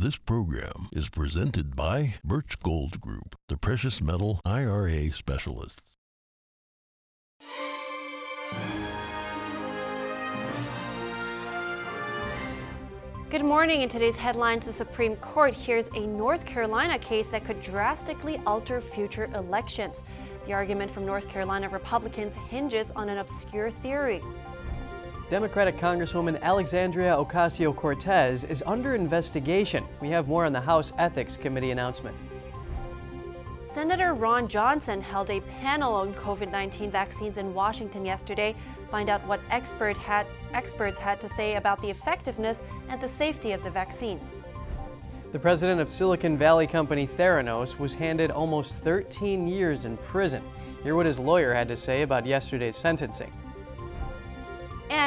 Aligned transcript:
This 0.00 0.16
program 0.16 0.86
is 0.92 1.08
presented 1.08 1.74
by 1.74 2.14
Birch 2.22 2.60
Gold 2.60 3.00
Group, 3.00 3.34
the 3.48 3.56
precious 3.56 4.00
metal 4.00 4.40
IRA 4.44 5.10
specialists. 5.10 5.96
Good 13.28 13.44
morning. 13.44 13.82
In 13.82 13.88
today's 13.88 14.14
headlines, 14.14 14.66
the 14.66 14.72
Supreme 14.72 15.16
Court 15.16 15.52
hears 15.52 15.90
a 15.96 16.06
North 16.06 16.46
Carolina 16.46 16.96
case 17.00 17.26
that 17.26 17.44
could 17.44 17.60
drastically 17.60 18.40
alter 18.46 18.80
future 18.80 19.28
elections. 19.34 20.04
The 20.46 20.52
argument 20.52 20.92
from 20.92 21.06
North 21.06 21.28
Carolina 21.28 21.68
Republicans 21.68 22.36
hinges 22.48 22.92
on 22.92 23.08
an 23.08 23.18
obscure 23.18 23.68
theory. 23.68 24.20
Democratic 25.28 25.76
Congresswoman 25.76 26.40
Alexandria 26.40 27.14
Ocasio 27.14 27.76
Cortez 27.76 28.44
is 28.44 28.62
under 28.64 28.94
investigation. 28.94 29.84
We 30.00 30.08
have 30.08 30.26
more 30.26 30.46
on 30.46 30.54
the 30.54 30.60
House 30.60 30.94
Ethics 30.96 31.36
Committee 31.36 31.70
announcement. 31.70 32.16
Senator 33.62 34.14
Ron 34.14 34.48
Johnson 34.48 35.02
held 35.02 35.28
a 35.28 35.42
panel 35.60 35.92
on 35.92 36.14
COVID 36.14 36.50
19 36.50 36.90
vaccines 36.90 37.36
in 37.36 37.52
Washington 37.52 38.06
yesterday. 38.06 38.56
Find 38.90 39.10
out 39.10 39.22
what 39.26 39.40
expert 39.50 39.98
had, 39.98 40.26
experts 40.54 40.98
had 40.98 41.20
to 41.20 41.28
say 41.28 41.56
about 41.56 41.78
the 41.82 41.90
effectiveness 41.90 42.62
and 42.88 42.98
the 42.98 43.08
safety 43.08 43.52
of 43.52 43.62
the 43.62 43.70
vaccines. 43.70 44.40
The 45.32 45.38
president 45.38 45.78
of 45.78 45.90
Silicon 45.90 46.38
Valley 46.38 46.66
company 46.66 47.06
Theranos 47.06 47.78
was 47.78 47.92
handed 47.92 48.30
almost 48.30 48.76
13 48.76 49.46
years 49.46 49.84
in 49.84 49.98
prison. 49.98 50.42
Hear 50.82 50.94
what 50.94 51.04
his 51.04 51.18
lawyer 51.18 51.52
had 51.52 51.68
to 51.68 51.76
say 51.76 52.00
about 52.00 52.24
yesterday's 52.24 52.78
sentencing. 52.78 53.30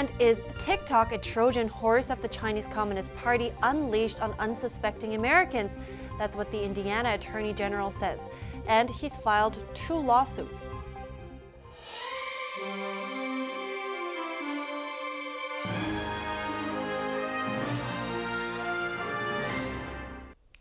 And 0.02 0.12
is 0.18 0.42
TikTok 0.58 1.12
a 1.12 1.18
Trojan 1.20 1.68
horse 1.68 2.10
of 2.10 2.24
the 2.24 2.28
Chinese 2.28 2.66
Communist 2.66 3.16
Party 3.18 3.54
unleashed 3.62 4.20
on 4.20 4.34
unsuspecting 4.40 5.14
Americans? 5.14 5.78
That's 6.18 6.36
what 6.36 6.52
the 6.52 6.60
Indiana 6.60 7.14
Attorney 7.14 7.54
General 7.54 7.92
says. 7.92 8.28
And 8.66 8.90
he's 8.90 9.16
filed 9.16 9.64
two 9.76 9.94
lawsuits. 9.94 10.72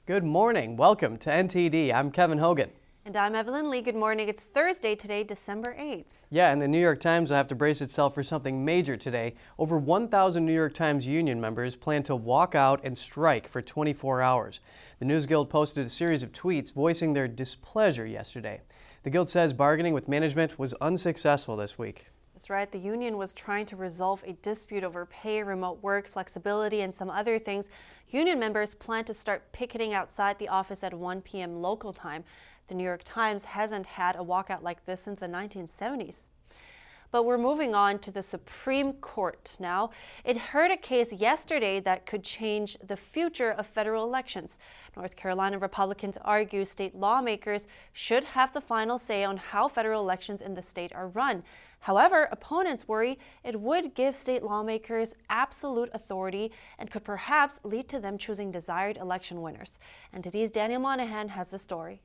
Good 0.04 0.24
morning. 0.24 0.76
Welcome 0.76 1.16
to 1.16 1.30
NTD. 1.30 1.94
I'm 1.94 2.10
Kevin 2.10 2.36
Hogan. 2.36 2.72
And 3.06 3.16
I'm 3.16 3.34
Evelyn 3.34 3.70
Lee. 3.70 3.80
Good 3.80 3.96
morning. 3.96 4.28
It's 4.28 4.44
Thursday 4.44 4.94
today, 4.94 5.24
December 5.24 5.74
8th. 5.80 6.04
Yeah, 6.28 6.52
and 6.52 6.60
the 6.60 6.68
New 6.68 6.78
York 6.78 7.00
Times 7.00 7.30
will 7.30 7.38
have 7.38 7.48
to 7.48 7.54
brace 7.54 7.80
itself 7.80 8.14
for 8.14 8.22
something 8.22 8.62
major 8.62 8.94
today. 8.94 9.36
Over 9.58 9.78
1,000 9.78 10.44
New 10.44 10.52
York 10.52 10.74
Times 10.74 11.06
union 11.06 11.40
members 11.40 11.76
plan 11.76 12.02
to 12.04 12.14
walk 12.14 12.54
out 12.54 12.78
and 12.84 12.96
strike 12.96 13.48
for 13.48 13.62
24 13.62 14.20
hours. 14.20 14.60
The 14.98 15.06
News 15.06 15.24
Guild 15.24 15.48
posted 15.48 15.86
a 15.86 15.90
series 15.90 16.22
of 16.22 16.32
tweets 16.32 16.74
voicing 16.74 17.14
their 17.14 17.26
displeasure 17.26 18.04
yesterday. 18.04 18.60
The 19.02 19.10
Guild 19.10 19.30
says 19.30 19.54
bargaining 19.54 19.94
with 19.94 20.06
management 20.06 20.58
was 20.58 20.74
unsuccessful 20.74 21.56
this 21.56 21.78
week. 21.78 22.08
That's 22.40 22.48
right. 22.48 22.72
The 22.72 22.78
union 22.78 23.18
was 23.18 23.34
trying 23.34 23.66
to 23.66 23.76
resolve 23.76 24.24
a 24.26 24.32
dispute 24.32 24.82
over 24.82 25.04
pay, 25.04 25.42
remote 25.42 25.82
work, 25.82 26.08
flexibility, 26.08 26.80
and 26.80 26.94
some 26.94 27.10
other 27.10 27.38
things. 27.38 27.68
Union 28.08 28.40
members 28.40 28.74
plan 28.74 29.04
to 29.04 29.12
start 29.12 29.52
picketing 29.52 29.92
outside 29.92 30.38
the 30.38 30.48
office 30.48 30.82
at 30.82 30.94
1 30.94 31.20
p.m. 31.20 31.60
local 31.60 31.92
time. 31.92 32.24
The 32.68 32.74
New 32.74 32.84
York 32.84 33.02
Times 33.04 33.44
hasn't 33.44 33.84
had 33.84 34.16
a 34.16 34.20
walkout 34.20 34.62
like 34.62 34.86
this 34.86 35.02
since 35.02 35.20
the 35.20 35.26
1970s. 35.26 36.28
But 37.12 37.24
we're 37.24 37.38
moving 37.38 37.74
on 37.74 37.98
to 38.00 38.12
the 38.12 38.22
Supreme 38.22 38.92
Court 38.94 39.56
now. 39.58 39.90
It 40.24 40.36
heard 40.36 40.70
a 40.70 40.76
case 40.76 41.12
yesterday 41.12 41.80
that 41.80 42.06
could 42.06 42.22
change 42.22 42.78
the 42.86 42.96
future 42.96 43.50
of 43.50 43.66
federal 43.66 44.04
elections. 44.04 44.60
North 44.96 45.16
Carolina 45.16 45.58
Republicans 45.58 46.16
argue 46.24 46.64
state 46.64 46.94
lawmakers 46.94 47.66
should 47.92 48.22
have 48.22 48.52
the 48.52 48.60
final 48.60 48.96
say 48.96 49.24
on 49.24 49.36
how 49.36 49.66
federal 49.66 50.00
elections 50.00 50.40
in 50.40 50.54
the 50.54 50.62
state 50.62 50.94
are 50.94 51.08
run. 51.08 51.42
However, 51.80 52.28
opponents 52.30 52.86
worry 52.86 53.18
it 53.42 53.60
would 53.60 53.94
give 53.94 54.14
state 54.14 54.42
lawmakers 54.42 55.14
absolute 55.28 55.90
authority 55.92 56.52
and 56.78 56.90
could 56.90 57.04
perhaps 57.04 57.60
lead 57.64 57.88
to 57.88 58.00
them 58.00 58.18
choosing 58.18 58.50
desired 58.50 58.96
election 58.98 59.40
winners. 59.42 59.80
And 60.12 60.22
today's 60.22 60.50
Daniel 60.50 60.80
Monahan 60.80 61.28
has 61.30 61.48
the 61.48 61.58
story. 61.58 62.02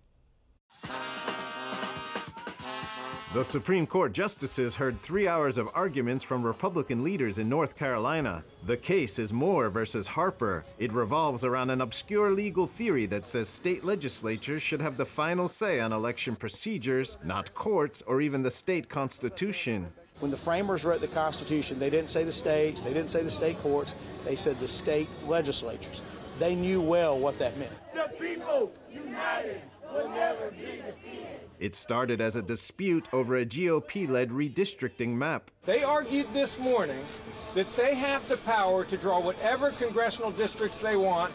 The 3.33 3.43
Supreme 3.43 3.85
Court 3.85 4.13
justices 4.13 4.75
heard 4.75 5.01
three 5.01 5.27
hours 5.27 5.57
of 5.57 5.69
arguments 5.73 6.23
from 6.23 6.41
Republican 6.41 7.03
leaders 7.03 7.37
in 7.37 7.49
North 7.49 7.75
Carolina. 7.75 8.45
The 8.65 8.77
case 8.77 9.19
is 9.19 9.33
Moore 9.33 9.69
versus 9.69 10.07
Harper. 10.07 10.63
It 10.77 10.93
revolves 10.93 11.43
around 11.43 11.69
an 11.69 11.81
obscure 11.81 12.31
legal 12.31 12.65
theory 12.65 13.07
that 13.07 13.25
says 13.25 13.49
state 13.49 13.83
legislatures 13.83 14.61
should 14.61 14.79
have 14.79 14.95
the 14.95 15.05
final 15.05 15.49
say 15.49 15.81
on 15.81 15.91
election 15.91 16.37
procedures, 16.37 17.17
not 17.25 17.53
courts 17.53 18.01
or 18.07 18.21
even 18.21 18.41
the 18.41 18.51
state 18.51 18.87
constitution. 18.87 19.91
When 20.19 20.31
the 20.31 20.37
framers 20.37 20.85
wrote 20.85 21.01
the 21.01 21.07
Constitution, 21.07 21.77
they 21.77 21.89
didn't 21.89 22.09
say 22.09 22.23
the 22.23 22.31
states, 22.31 22.81
they 22.81 22.93
didn't 22.93 23.09
say 23.09 23.21
the 23.21 23.29
state 23.29 23.57
courts, 23.57 23.95
they 24.23 24.37
said 24.37 24.57
the 24.61 24.67
state 24.67 25.09
legislatures. 25.25 26.01
They 26.39 26.55
knew 26.55 26.79
well 26.79 27.19
what 27.19 27.37
that 27.39 27.57
meant. 27.57 27.73
The 27.93 28.09
people 28.17 28.71
united 28.89 29.61
will 29.91 30.09
never 30.09 30.51
be 30.51 30.81
defeated. 30.85 31.04
It 31.59 31.75
started 31.75 32.19
as 32.19 32.35
a 32.35 32.41
dispute 32.41 33.07
over 33.13 33.37
a 33.37 33.45
GOP 33.45 34.09
led 34.09 34.29
redistricting 34.29 35.09
map. 35.09 35.51
They 35.65 35.83
argued 35.83 36.27
this 36.33 36.59
morning 36.59 37.05
that 37.53 37.73
they 37.77 37.95
have 37.95 38.27
the 38.27 38.37
power 38.37 38.83
to 38.85 38.97
draw 38.97 39.19
whatever 39.19 39.71
congressional 39.71 40.31
districts 40.31 40.77
they 40.77 40.97
want, 40.97 41.33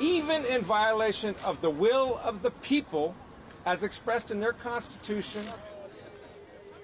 even 0.00 0.44
in 0.44 0.62
violation 0.62 1.34
of 1.44 1.60
the 1.62 1.70
will 1.70 2.20
of 2.22 2.42
the 2.42 2.50
people 2.50 3.14
as 3.64 3.82
expressed 3.82 4.30
in 4.30 4.38
their 4.40 4.52
Constitution. 4.52 5.44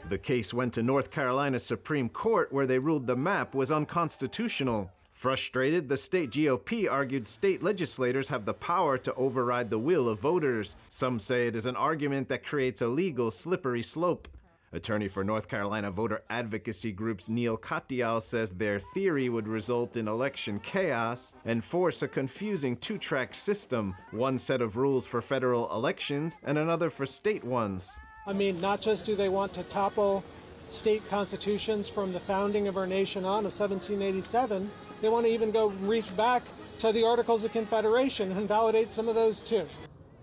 The 0.08 0.18
case 0.18 0.52
went 0.52 0.74
to 0.74 0.82
North 0.82 1.10
Carolina 1.10 1.58
Supreme 1.58 2.08
Court 2.08 2.52
where 2.52 2.66
they 2.66 2.78
ruled 2.78 3.06
the 3.06 3.16
map 3.16 3.54
was 3.54 3.70
unconstitutional. 3.70 4.90
Frustrated, 5.14 5.88
the 5.88 5.96
state 5.96 6.32
GOP 6.32 6.90
argued 6.90 7.26
state 7.26 7.62
legislators 7.62 8.28
have 8.28 8.44
the 8.44 8.52
power 8.52 8.98
to 8.98 9.14
override 9.14 9.70
the 9.70 9.78
will 9.78 10.08
of 10.08 10.18
voters. 10.18 10.76
Some 10.90 11.18
say 11.18 11.46
it 11.46 11.56
is 11.56 11.64
an 11.64 11.76
argument 11.76 12.28
that 12.28 12.44
creates 12.44 12.82
a 12.82 12.88
legal 12.88 13.30
slippery 13.30 13.82
slope. 13.82 14.28
Attorney 14.72 15.08
for 15.08 15.22
North 15.22 15.48
Carolina 15.48 15.90
voter 15.92 16.24
advocacy 16.28 16.90
groups 16.92 17.28
Neil 17.28 17.56
Katyal 17.56 18.20
says 18.20 18.50
their 18.50 18.80
theory 18.92 19.28
would 19.28 19.46
result 19.46 19.96
in 19.96 20.08
election 20.08 20.58
chaos 20.58 21.32
and 21.44 21.64
force 21.64 22.02
a 22.02 22.08
confusing 22.08 22.76
two 22.76 22.98
track 22.98 23.34
system 23.34 23.94
one 24.10 24.36
set 24.36 24.60
of 24.60 24.76
rules 24.76 25.06
for 25.06 25.22
federal 25.22 25.72
elections 25.72 26.38
and 26.42 26.58
another 26.58 26.90
for 26.90 27.06
state 27.06 27.44
ones. 27.44 27.92
I 28.26 28.32
mean, 28.32 28.60
not 28.60 28.80
just 28.80 29.06
do 29.06 29.14
they 29.14 29.28
want 29.28 29.54
to 29.54 29.62
topple 29.62 30.24
state 30.68 31.08
constitutions 31.08 31.88
from 31.88 32.12
the 32.12 32.20
founding 32.20 32.68
of 32.68 32.76
our 32.76 32.86
nation 32.86 33.24
on 33.24 33.46
of 33.46 33.52
1787, 33.52 34.70
they 35.04 35.10
want 35.10 35.26
to 35.26 35.32
even 35.32 35.50
go 35.50 35.68
reach 35.82 36.16
back 36.16 36.42
to 36.78 36.90
the 36.90 37.04
Articles 37.04 37.44
of 37.44 37.52
Confederation 37.52 38.32
and 38.32 38.48
validate 38.48 38.90
some 38.90 39.06
of 39.06 39.14
those 39.14 39.40
too. 39.40 39.66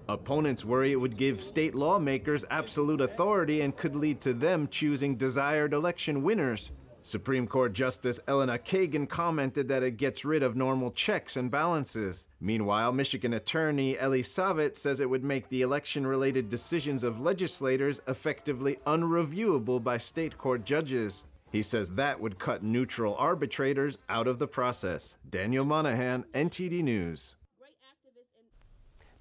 Opponents 0.09 0.65
worry 0.65 0.91
it 0.91 0.95
would 0.95 1.17
give 1.17 1.43
state 1.43 1.75
lawmakers 1.75 2.43
absolute 2.49 2.99
authority 2.99 3.61
and 3.61 3.77
could 3.77 3.95
lead 3.95 4.19
to 4.21 4.33
them 4.33 4.67
choosing 4.67 5.15
desired 5.17 5.73
election 5.73 6.23
winners. 6.23 6.71
Supreme 7.03 7.45
Court 7.45 7.73
Justice 7.73 8.19
Elena 8.27 8.57
Kagan 8.57 9.07
commented 9.07 9.67
that 9.67 9.83
it 9.83 9.97
gets 9.97 10.25
rid 10.25 10.41
of 10.41 10.55
normal 10.55 10.91
checks 10.91 11.37
and 11.37 11.51
balances. 11.51 12.27
Meanwhile, 12.39 12.91
Michigan 12.91 13.33
Attorney 13.33 13.97
Eli 14.01 14.21
Savit 14.21 14.75
says 14.75 14.99
it 14.99 15.09
would 15.11 15.23
make 15.23 15.49
the 15.49 15.61
election 15.61 16.07
related 16.07 16.49
decisions 16.49 17.03
of 17.03 17.19
legislators 17.19 18.01
effectively 18.07 18.79
unreviewable 18.87 19.83
by 19.83 19.99
state 19.99 20.39
court 20.39 20.65
judges. 20.65 21.23
He 21.51 21.61
says 21.61 21.91
that 21.91 22.21
would 22.21 22.39
cut 22.39 22.63
neutral 22.63 23.15
arbitrators 23.15 23.97
out 24.07 24.27
of 24.27 24.39
the 24.39 24.47
process. 24.47 25.17
Daniel 25.29 25.65
Monahan, 25.65 26.23
NTD 26.33 26.81
News. 26.81 27.35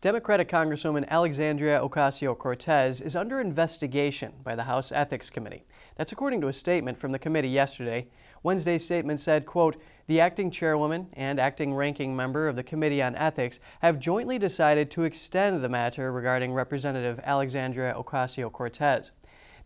Democratic 0.00 0.49
Congresswoman 0.49 1.06
Alexandria 1.08 1.78
Ocasio 1.81 2.38
Cortez 2.38 3.02
is 3.02 3.14
under 3.14 3.38
investigation 3.38 4.32
by 4.43 4.55
the 4.55 4.62
House 4.62 4.90
Ethics 4.93 5.28
Committee. 5.28 5.64
That's 5.96 6.12
according 6.12 6.40
to 6.40 6.49
a 6.49 6.55
statement 6.55 6.96
from 6.96 7.12
the 7.12 7.19
committee 7.19 7.50
yesterday. 7.50 8.08
Wednesday's 8.43 8.84
statement 8.84 9.20
said, 9.20 9.44
quote, 9.44 9.76
the 10.06 10.19
acting 10.19 10.50
chairwoman 10.50 11.08
and 11.12 11.38
acting 11.38 11.75
ranking 11.75 12.16
member 12.16 12.49
of 12.49 12.56
the 12.56 12.62
Committee 12.62 13.02
on 13.02 13.14
Ethics 13.14 13.60
have 13.81 13.99
jointly 13.99 14.38
decided 14.38 14.90
to 14.93 15.02
extend 15.02 15.62
the 15.62 15.69
matter 15.69 16.10
regarding 16.10 16.55
Representative 16.55 17.20
Alexandria 17.22 17.93
Ocasio 17.93 18.50
Cortez. 18.50 19.12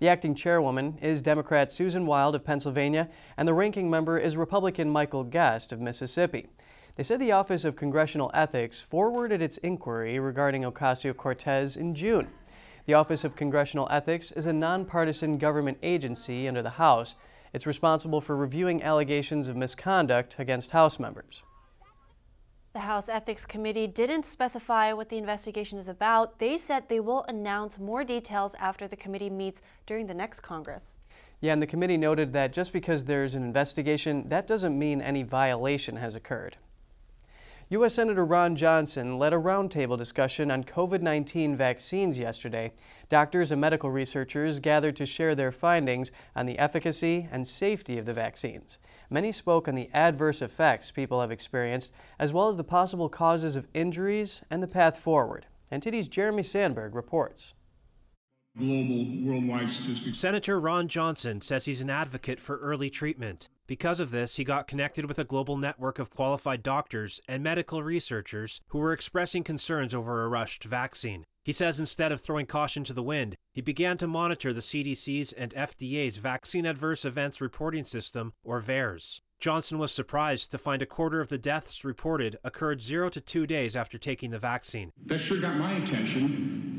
The 0.01 0.09
acting 0.09 0.35
chairwoman 0.35 0.99
is 1.01 1.23
Democrat 1.23 1.71
Susan 1.71 2.05
Wild 2.05 2.35
of 2.35 2.45
Pennsylvania, 2.45 3.09
and 3.37 3.47
the 3.47 3.55
ranking 3.55 3.89
member 3.89 4.19
is 4.19 4.37
Republican 4.37 4.91
Michael 4.91 5.23
Guest 5.23 5.73
of 5.73 5.81
Mississippi. 5.81 6.49
They 6.97 7.05
said 7.05 7.21
the 7.21 7.33
Office 7.33 7.65
of 7.65 7.77
Congressional 7.77 8.31
Ethics 8.35 8.81
forwarded 8.81 9.41
its 9.41 9.59
inquiry 9.59 10.19
regarding 10.19 10.63
Ocasio 10.63 11.17
Cortez 11.17 11.77
in 11.77 11.95
June. 11.95 12.29
The 12.87 12.95
Office 12.95 13.25
of 13.25 13.37
Congressional 13.37 13.89
Ethics 13.91 14.31
is 14.33 14.47
a 14.47 14.53
nonpartisan 14.53 15.39
government 15.39 15.79
agency 15.83 16.47
under 16.49 16.61
the 16.63 16.71
House. 16.71 17.15
It's 17.53 17.67
responsible 17.67 18.21
for 18.21 18.37
reviewing 18.37 18.83
allegations 18.83 19.49
of 19.49 19.57
misconduct 19.57 20.37
against 20.39 20.73
House 20.73 20.99
members. 20.99 21.43
The 22.75 22.81
House 22.81 23.09
Ethics 23.09 23.47
Committee 23.47 23.87
didn't 23.87 24.27
specify 24.27 24.93
what 24.93 25.09
the 25.09 25.17
investigation 25.17 25.79
is 25.79 25.89
about. 25.89 26.41
They 26.41 26.59
said 26.59 26.89
they 26.89 26.99
will 26.99 27.25
announce 27.29 27.79
more 27.79 28.03
details 28.03 28.57
after 28.59 28.89
the 28.89 28.97
committee 28.97 29.31
meets 29.31 29.63
during 29.87 30.09
the 30.09 30.15
next 30.15 30.41
Congress. 30.41 30.99
Yeah, 31.41 31.53
and 31.53 31.63
the 31.63 31.69
committee 31.69 31.97
noted 31.97 32.33
that 32.33 32.53
just 32.53 32.73
because 32.73 33.05
there's 33.05 33.37
an 33.37 33.45
investigation, 33.45 34.29
that 34.29 34.49
doesn't 34.49 34.77
mean 34.77 35.01
any 35.01 35.23
violation 35.23 35.95
has 35.95 36.17
occurred. 36.17 36.57
U.S. 37.71 37.95
Senator 37.95 38.27
Ron 38.27 38.57
Johnson 38.57 39.19
led 39.19 39.33
a 39.33 39.37
roundtable 39.37 39.97
discussion 39.97 40.51
on 40.51 40.65
COVID 40.65 41.01
19 41.01 41.57
vaccines 41.57 42.19
yesterday. 42.19 42.75
Doctors 43.09 43.51
and 43.51 43.59
medical 43.59 43.91
researchers 43.91 44.61
gathered 44.61 44.97
to 44.97 45.07
share 45.07 45.35
their 45.35 45.51
findings 45.51 46.13
on 46.37 46.45
the 46.45 46.59
efficacy 46.59 47.27
and 47.33 47.49
safety 47.49 47.97
of 47.97 48.05
the 48.05 48.13
vaccines. 48.13 48.79
Many 49.09 49.33
spoke 49.33 49.67
on 49.67 49.77
the 49.77 49.89
adverse 49.95 50.43
effects 50.43 50.91
people 50.91 51.23
have 51.23 51.31
experienced, 51.31 51.91
as 52.19 52.35
well 52.35 52.49
as 52.49 52.59
the 52.59 52.65
possible 52.65 53.09
causes 53.09 53.57
of 53.57 53.67
injuries 53.73 54.43
and 54.51 54.63
the 54.63 54.69
path 54.69 54.99
forward. 54.99 55.47
And 55.71 55.83
NTD's 55.83 56.09
Jeremy 56.09 56.43
Sandberg 56.43 56.95
reports. 56.95 57.55
Global 58.57 59.07
worldwide 59.25 59.69
statistics. 59.69 60.17
Senator 60.17 60.61
Ron 60.61 60.87
Johnson 60.87 61.41
says 61.41 61.65
he's 61.65 61.81
an 61.81 61.91
advocate 61.91 62.39
for 62.39 62.59
early 62.59 62.89
treatment. 62.89 63.49
Because 63.67 63.99
of 63.99 64.13
this, 64.13 64.37
he 64.37 64.45
got 64.45 64.69
connected 64.69 65.07
with 65.07 65.19
a 65.19 65.25
global 65.25 65.57
network 65.57 65.99
of 65.99 66.11
qualified 66.11 66.63
doctors 66.63 67.21
and 67.27 67.43
medical 67.43 67.83
researchers 67.83 68.61
who 68.69 68.79
were 68.79 68.93
expressing 68.93 69.43
concerns 69.43 69.93
over 69.93 70.23
a 70.23 70.29
rushed 70.29 70.63
vaccine. 70.65 71.25
He 71.45 71.53
says 71.53 71.81
instead 71.81 72.13
of 72.13 72.21
throwing 72.21 72.47
caution 72.47 72.85
to 72.85 72.93
the 72.93 73.03
wind, 73.03 73.35
he 73.53 73.61
began 73.61 73.99
to 73.99 74.07
monitor 74.07 74.53
the 74.53 74.61
CDC's 74.61 75.33
and 75.33 75.53
FDA's 75.55 76.19
Vaccine 76.19 76.65
Adverse 76.65 77.05
Events 77.05 77.41
Reporting 77.41 77.85
System, 77.85 78.35
or 78.45 78.63
VAERS. 78.63 79.21
Johnson 79.41 79.79
was 79.79 79.93
surprised 79.93 80.51
to 80.53 80.59
find 80.59 80.81
a 80.81 80.87
quarter 80.87 81.21
of 81.21 81.29
the 81.29 81.37
deaths 81.37 81.85
reported 81.85 82.39
occurred 82.45 82.81
zero 82.81 83.11
to 83.11 83.21
two 83.21 83.47
days 83.47 83.77
after 83.77 83.99
taking 83.99 84.31
the 84.31 84.39
vaccine. 84.39 84.91
That 85.05 85.19
sure 85.19 85.41
got 85.41 85.57
my 85.57 85.73
attention. 85.73 86.74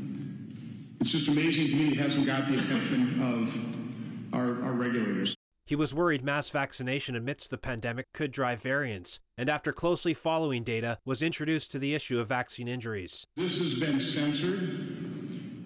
It's 1.00 1.10
just 1.10 1.28
amazing 1.28 1.68
to 1.68 1.74
me 1.76 1.92
it 1.92 1.98
hasn't 1.98 2.26
got 2.26 2.48
the 2.48 2.54
attention 2.54 3.22
of 3.22 4.34
our, 4.34 4.62
our 4.64 4.72
regulators. 4.72 5.36
He 5.66 5.74
was 5.74 5.92
worried 5.92 6.22
mass 6.22 6.48
vaccination 6.48 7.16
amidst 7.16 7.50
the 7.50 7.58
pandemic 7.58 8.06
could 8.12 8.30
drive 8.30 8.62
variants, 8.62 9.18
and 9.36 9.48
after 9.48 9.72
closely 9.72 10.14
following 10.14 10.62
data, 10.62 10.98
was 11.04 11.22
introduced 11.22 11.72
to 11.72 11.80
the 11.80 11.92
issue 11.92 12.20
of 12.20 12.28
vaccine 12.28 12.68
injuries. 12.68 13.26
This 13.36 13.58
has 13.58 13.74
been 13.74 13.98
censored. 13.98 14.60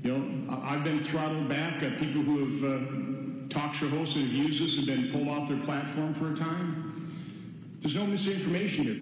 You 0.03 0.17
know, 0.17 0.59
I've 0.63 0.85
been 0.85 0.99
throttled 0.99 1.51
back. 1.51 1.83
Uh, 1.83 1.91
people 1.99 2.23
who 2.23 2.47
have 2.47 2.65
uh, 2.65 3.49
talk 3.51 3.75
show 3.75 3.91
hosts 3.91 4.15
that 4.15 4.21
have 4.21 4.33
used 4.33 4.63
this 4.63 4.77
have 4.77 4.87
been 4.87 5.13
pulled 5.13 5.29
off 5.29 5.49
their 5.49 5.59
platform 5.59 6.15
for 6.15 6.33
a 6.33 6.37
time. 6.37 7.13
There's 7.81 7.97
no 7.97 8.07
misinformation 8.07 8.85
here. 8.85 9.01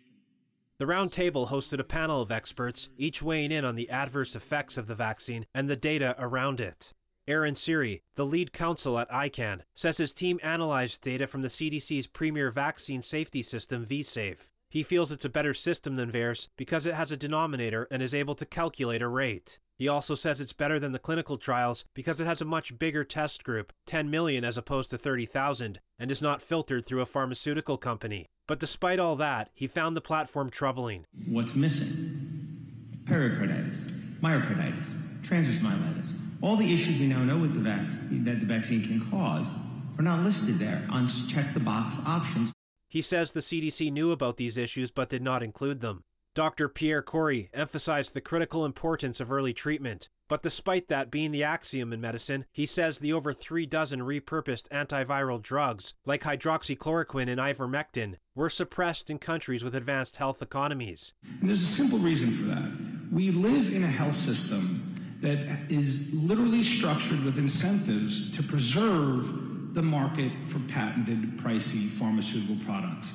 The 0.78 0.84
roundtable 0.84 1.48
hosted 1.48 1.80
a 1.80 1.84
panel 1.84 2.22
of 2.22 2.30
experts, 2.30 2.88
each 2.96 3.20
weighing 3.20 3.50
in 3.50 3.64
on 3.64 3.74
the 3.74 3.90
adverse 3.90 4.36
effects 4.36 4.78
of 4.78 4.86
the 4.86 4.94
vaccine 4.94 5.44
and 5.52 5.68
the 5.68 5.74
data 5.74 6.14
around 6.20 6.60
it. 6.60 6.94
Aaron 7.26 7.56
Siri, 7.56 8.02
the 8.14 8.24
lead 8.24 8.52
counsel 8.52 8.96
at 8.96 9.10
ICAN, 9.10 9.62
says 9.74 9.96
his 9.96 10.12
team 10.12 10.38
analyzed 10.40 11.00
data 11.00 11.26
from 11.26 11.42
the 11.42 11.48
CDC's 11.48 12.06
premier 12.06 12.52
vaccine 12.52 13.02
safety 13.02 13.42
system, 13.42 13.86
vSafe. 13.86 14.50
He 14.70 14.84
feels 14.84 15.10
it's 15.10 15.24
a 15.24 15.30
better 15.30 15.52
system 15.52 15.96
than 15.96 16.12
VAERS 16.12 16.46
because 16.56 16.86
it 16.86 16.94
has 16.94 17.10
a 17.10 17.16
denominator 17.16 17.88
and 17.90 18.00
is 18.00 18.14
able 18.14 18.36
to 18.36 18.46
calculate 18.46 19.02
a 19.02 19.08
rate. 19.08 19.58
He 19.78 19.86
also 19.86 20.16
says 20.16 20.40
it's 20.40 20.52
better 20.52 20.80
than 20.80 20.90
the 20.90 20.98
clinical 20.98 21.36
trials 21.36 21.84
because 21.94 22.20
it 22.20 22.26
has 22.26 22.40
a 22.40 22.44
much 22.44 22.76
bigger 22.80 23.04
test 23.04 23.44
group, 23.44 23.72
10 23.86 24.10
million 24.10 24.44
as 24.44 24.58
opposed 24.58 24.90
to 24.90 24.98
30,000, 24.98 25.78
and 26.00 26.10
is 26.10 26.20
not 26.20 26.42
filtered 26.42 26.84
through 26.84 27.00
a 27.00 27.06
pharmaceutical 27.06 27.78
company. 27.78 28.26
But 28.48 28.58
despite 28.58 28.98
all 28.98 29.14
that, 29.16 29.50
he 29.54 29.68
found 29.68 29.96
the 29.96 30.00
platform 30.00 30.50
troubling. 30.50 31.04
What's 31.28 31.54
missing? 31.54 33.04
Pericarditis, 33.06 33.78
myocarditis, 34.20 34.96
transverse 35.22 35.60
myelitis. 35.60 36.12
All 36.42 36.56
the 36.56 36.72
issues 36.72 36.98
we 36.98 37.06
now 37.06 37.22
know 37.22 37.38
with 37.38 37.54
the 37.54 37.60
vaccine 37.60 38.24
that 38.24 38.40
the 38.40 38.46
vaccine 38.46 38.82
can 38.82 39.08
cause 39.10 39.54
are 39.96 40.02
not 40.02 40.24
listed 40.24 40.58
there 40.58 40.84
on 40.90 41.06
check 41.06 41.54
the 41.54 41.60
box 41.60 41.98
options. 42.04 42.52
He 42.88 43.02
says 43.02 43.32
the 43.32 43.40
CDC 43.40 43.92
knew 43.92 44.10
about 44.10 44.38
these 44.38 44.56
issues 44.56 44.90
but 44.90 45.08
did 45.08 45.22
not 45.22 45.42
include 45.42 45.80
them. 45.80 46.02
Dr. 46.38 46.68
Pierre 46.68 47.02
Kory 47.02 47.50
emphasized 47.52 48.14
the 48.14 48.20
critical 48.20 48.64
importance 48.64 49.18
of 49.18 49.32
early 49.32 49.52
treatment. 49.52 50.08
But 50.28 50.40
despite 50.40 50.86
that 50.86 51.10
being 51.10 51.32
the 51.32 51.42
axiom 51.42 51.92
in 51.92 52.00
medicine, 52.00 52.44
he 52.52 52.64
says 52.64 53.00
the 53.00 53.12
over 53.12 53.32
three 53.32 53.66
dozen 53.66 54.02
repurposed 54.02 54.68
antiviral 54.68 55.42
drugs, 55.42 55.94
like 56.06 56.22
hydroxychloroquine 56.22 57.28
and 57.28 57.40
ivermectin, 57.40 58.18
were 58.36 58.48
suppressed 58.48 59.10
in 59.10 59.18
countries 59.18 59.64
with 59.64 59.74
advanced 59.74 60.18
health 60.18 60.40
economies. 60.40 61.12
And 61.40 61.48
there's 61.48 61.64
a 61.64 61.66
simple 61.66 61.98
reason 61.98 62.30
for 62.30 62.44
that. 62.44 63.12
We 63.12 63.32
live 63.32 63.72
in 63.72 63.82
a 63.82 63.90
health 63.90 64.14
system 64.14 65.18
that 65.20 65.40
is 65.68 66.14
literally 66.14 66.62
structured 66.62 67.24
with 67.24 67.36
incentives 67.36 68.30
to 68.36 68.44
preserve 68.44 69.74
the 69.74 69.82
market 69.82 70.30
for 70.46 70.60
patented, 70.60 71.36
pricey 71.36 71.90
pharmaceutical 71.90 72.64
products. 72.64 73.12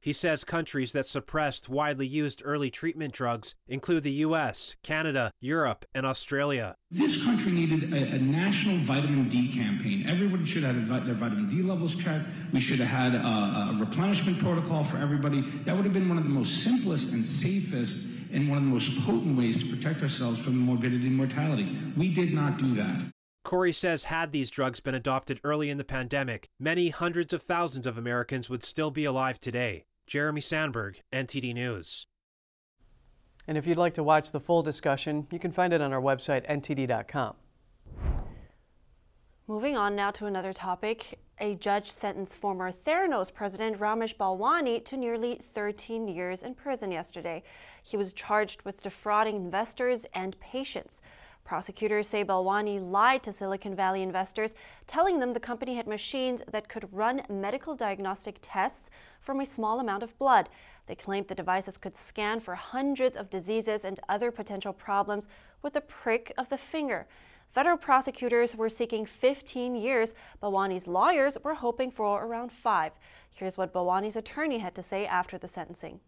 He 0.00 0.12
says 0.12 0.44
countries 0.44 0.92
that 0.92 1.06
suppressed 1.06 1.68
widely 1.68 2.06
used 2.06 2.40
early 2.44 2.70
treatment 2.70 3.12
drugs 3.12 3.54
include 3.66 4.04
the 4.04 4.12
US, 4.12 4.76
Canada, 4.82 5.32
Europe, 5.40 5.84
and 5.92 6.06
Australia. 6.06 6.76
This 6.90 7.22
country 7.22 7.50
needed 7.50 7.92
a, 7.92 8.14
a 8.14 8.18
national 8.18 8.78
vitamin 8.78 9.28
D 9.28 9.52
campaign. 9.52 10.06
Everybody 10.08 10.44
should 10.44 10.62
have 10.62 10.76
had 10.88 11.06
their 11.06 11.14
vitamin 11.14 11.50
D 11.50 11.62
levels 11.62 11.96
checked. 11.96 12.26
We 12.52 12.60
should 12.60 12.78
have 12.78 12.88
had 12.88 13.14
a, 13.16 13.74
a 13.74 13.76
replenishment 13.78 14.38
protocol 14.38 14.84
for 14.84 14.98
everybody. 14.98 15.40
That 15.40 15.74
would 15.74 15.84
have 15.84 15.94
been 15.94 16.08
one 16.08 16.18
of 16.18 16.24
the 16.24 16.30
most 16.30 16.62
simplest 16.62 17.08
and 17.08 17.26
safest 17.26 17.98
and 18.32 18.48
one 18.48 18.58
of 18.58 18.64
the 18.64 18.70
most 18.70 18.96
potent 19.04 19.36
ways 19.36 19.56
to 19.56 19.68
protect 19.68 20.00
ourselves 20.02 20.40
from 20.40 20.56
morbidity 20.58 21.08
and 21.08 21.16
mortality. 21.16 21.76
We 21.96 22.08
did 22.08 22.32
not 22.32 22.58
do 22.58 22.74
that. 22.74 23.02
Kory 23.44 23.72
says 23.72 24.04
had 24.04 24.30
these 24.30 24.50
drugs 24.50 24.78
been 24.78 24.94
adopted 24.94 25.40
early 25.42 25.70
in 25.70 25.78
the 25.78 25.84
pandemic, 25.84 26.50
many 26.60 26.90
hundreds 26.90 27.32
of 27.32 27.42
thousands 27.42 27.86
of 27.86 27.96
Americans 27.96 28.50
would 28.50 28.62
still 28.62 28.90
be 28.90 29.06
alive 29.06 29.40
today. 29.40 29.86
Jeremy 30.08 30.40
Sandberg, 30.40 31.02
NTD 31.12 31.54
News. 31.54 32.06
And 33.46 33.56
if 33.56 33.66
you'd 33.66 33.78
like 33.78 33.92
to 33.94 34.02
watch 34.02 34.32
the 34.32 34.40
full 34.40 34.62
discussion, 34.62 35.26
you 35.30 35.38
can 35.38 35.52
find 35.52 35.72
it 35.72 35.80
on 35.80 35.92
our 35.92 36.00
website, 36.00 36.46
ntd.com. 36.48 37.36
Moving 39.46 39.76
on 39.76 39.94
now 39.94 40.10
to 40.10 40.26
another 40.26 40.52
topic. 40.52 41.18
A 41.40 41.54
judge 41.54 41.90
sentenced 41.90 42.36
former 42.36 42.72
Theranos 42.72 43.32
president 43.32 43.78
Ramesh 43.78 44.16
Balwani 44.16 44.84
to 44.84 44.96
nearly 44.96 45.36
13 45.36 46.08
years 46.08 46.42
in 46.42 46.54
prison 46.54 46.90
yesterday. 46.90 47.42
He 47.82 47.96
was 47.96 48.12
charged 48.12 48.62
with 48.62 48.82
defrauding 48.82 49.36
investors 49.36 50.04
and 50.14 50.38
patients. 50.40 51.00
Prosecutors 51.48 52.06
say 52.06 52.26
Balwani 52.26 52.78
lied 52.78 53.22
to 53.22 53.32
Silicon 53.32 53.74
Valley 53.74 54.02
investors, 54.02 54.54
telling 54.86 55.18
them 55.18 55.32
the 55.32 55.40
company 55.40 55.76
had 55.76 55.86
machines 55.86 56.42
that 56.52 56.68
could 56.68 56.86
run 56.92 57.22
medical 57.30 57.74
diagnostic 57.74 58.36
tests 58.42 58.90
from 59.18 59.40
a 59.40 59.46
small 59.46 59.80
amount 59.80 60.02
of 60.02 60.18
blood. 60.18 60.50
They 60.84 60.94
claimed 60.94 61.28
the 61.28 61.34
devices 61.34 61.78
could 61.78 61.96
scan 61.96 62.38
for 62.40 62.54
hundreds 62.54 63.16
of 63.16 63.30
diseases 63.30 63.86
and 63.86 63.98
other 64.10 64.30
potential 64.30 64.74
problems 64.74 65.26
with 65.62 65.74
a 65.74 65.80
prick 65.80 66.34
of 66.36 66.50
the 66.50 66.58
finger. 66.58 67.06
Federal 67.50 67.78
prosecutors 67.78 68.54
were 68.54 68.68
seeking 68.68 69.06
15 69.06 69.74
years. 69.74 70.14
Balwani's 70.42 70.86
lawyers 70.86 71.38
were 71.42 71.54
hoping 71.54 71.90
for 71.90 72.26
around 72.26 72.52
five. 72.52 72.92
Here's 73.30 73.56
what 73.56 73.72
Balwani's 73.72 74.16
attorney 74.16 74.58
had 74.58 74.74
to 74.74 74.82
say 74.82 75.06
after 75.06 75.38
the 75.38 75.48
sentencing. 75.48 76.00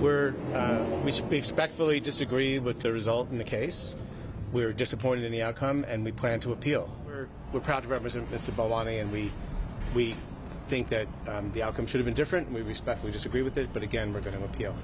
We're, 0.00 0.32
uh, 0.54 0.82
we 1.04 1.12
respectfully 1.28 2.00
disagree 2.00 2.58
with 2.58 2.80
the 2.80 2.90
result 2.90 3.30
in 3.30 3.36
the 3.36 3.44
case. 3.44 3.96
We're 4.56 4.72
disappointed 4.72 5.24
in 5.24 5.32
the 5.32 5.42
outcome, 5.42 5.84
and 5.86 6.02
we 6.02 6.12
plan 6.12 6.40
to 6.40 6.52
appeal. 6.52 6.88
We're, 7.04 7.28
we're 7.52 7.60
proud 7.60 7.82
to 7.82 7.90
represent 7.90 8.32
Mr. 8.32 8.52
Balwani, 8.52 9.02
and 9.02 9.12
we 9.12 9.30
we 9.94 10.16
think 10.68 10.88
that 10.88 11.06
um, 11.28 11.52
the 11.52 11.62
outcome 11.62 11.86
should 11.86 11.98
have 11.98 12.06
been 12.06 12.14
different. 12.14 12.50
We 12.50 12.62
respectfully 12.62 13.12
disagree 13.12 13.42
with 13.42 13.58
it, 13.58 13.68
but 13.74 13.82
again, 13.82 14.14
we're 14.14 14.22
going 14.22 14.38
to 14.38 14.42
appeal. 14.46 14.74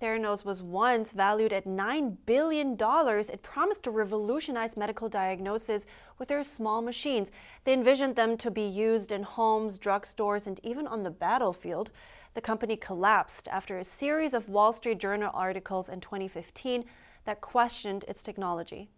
Theranos 0.00 0.42
was 0.42 0.62
once 0.62 1.12
valued 1.12 1.52
at 1.52 1.66
$9 1.66 2.16
billion. 2.24 2.78
It 2.80 3.42
promised 3.42 3.84
to 3.84 3.90
revolutionize 3.90 4.74
medical 4.78 5.10
diagnosis 5.10 5.84
with 6.16 6.28
their 6.28 6.42
small 6.44 6.80
machines. 6.80 7.30
They 7.64 7.74
envisioned 7.74 8.16
them 8.16 8.38
to 8.38 8.50
be 8.50 8.66
used 8.66 9.12
in 9.12 9.22
homes, 9.22 9.78
drugstores, 9.78 10.46
and 10.46 10.58
even 10.64 10.86
on 10.86 11.02
the 11.02 11.10
battlefield. 11.10 11.90
The 12.32 12.40
company 12.40 12.76
collapsed 12.76 13.48
after 13.48 13.76
a 13.76 13.84
series 13.84 14.32
of 14.32 14.48
Wall 14.48 14.72
Street 14.72 14.96
Journal 14.96 15.30
articles 15.34 15.90
in 15.90 16.00
2015 16.00 16.86
that 17.28 17.42
questioned 17.42 18.06
its 18.08 18.22
technology. 18.22 18.88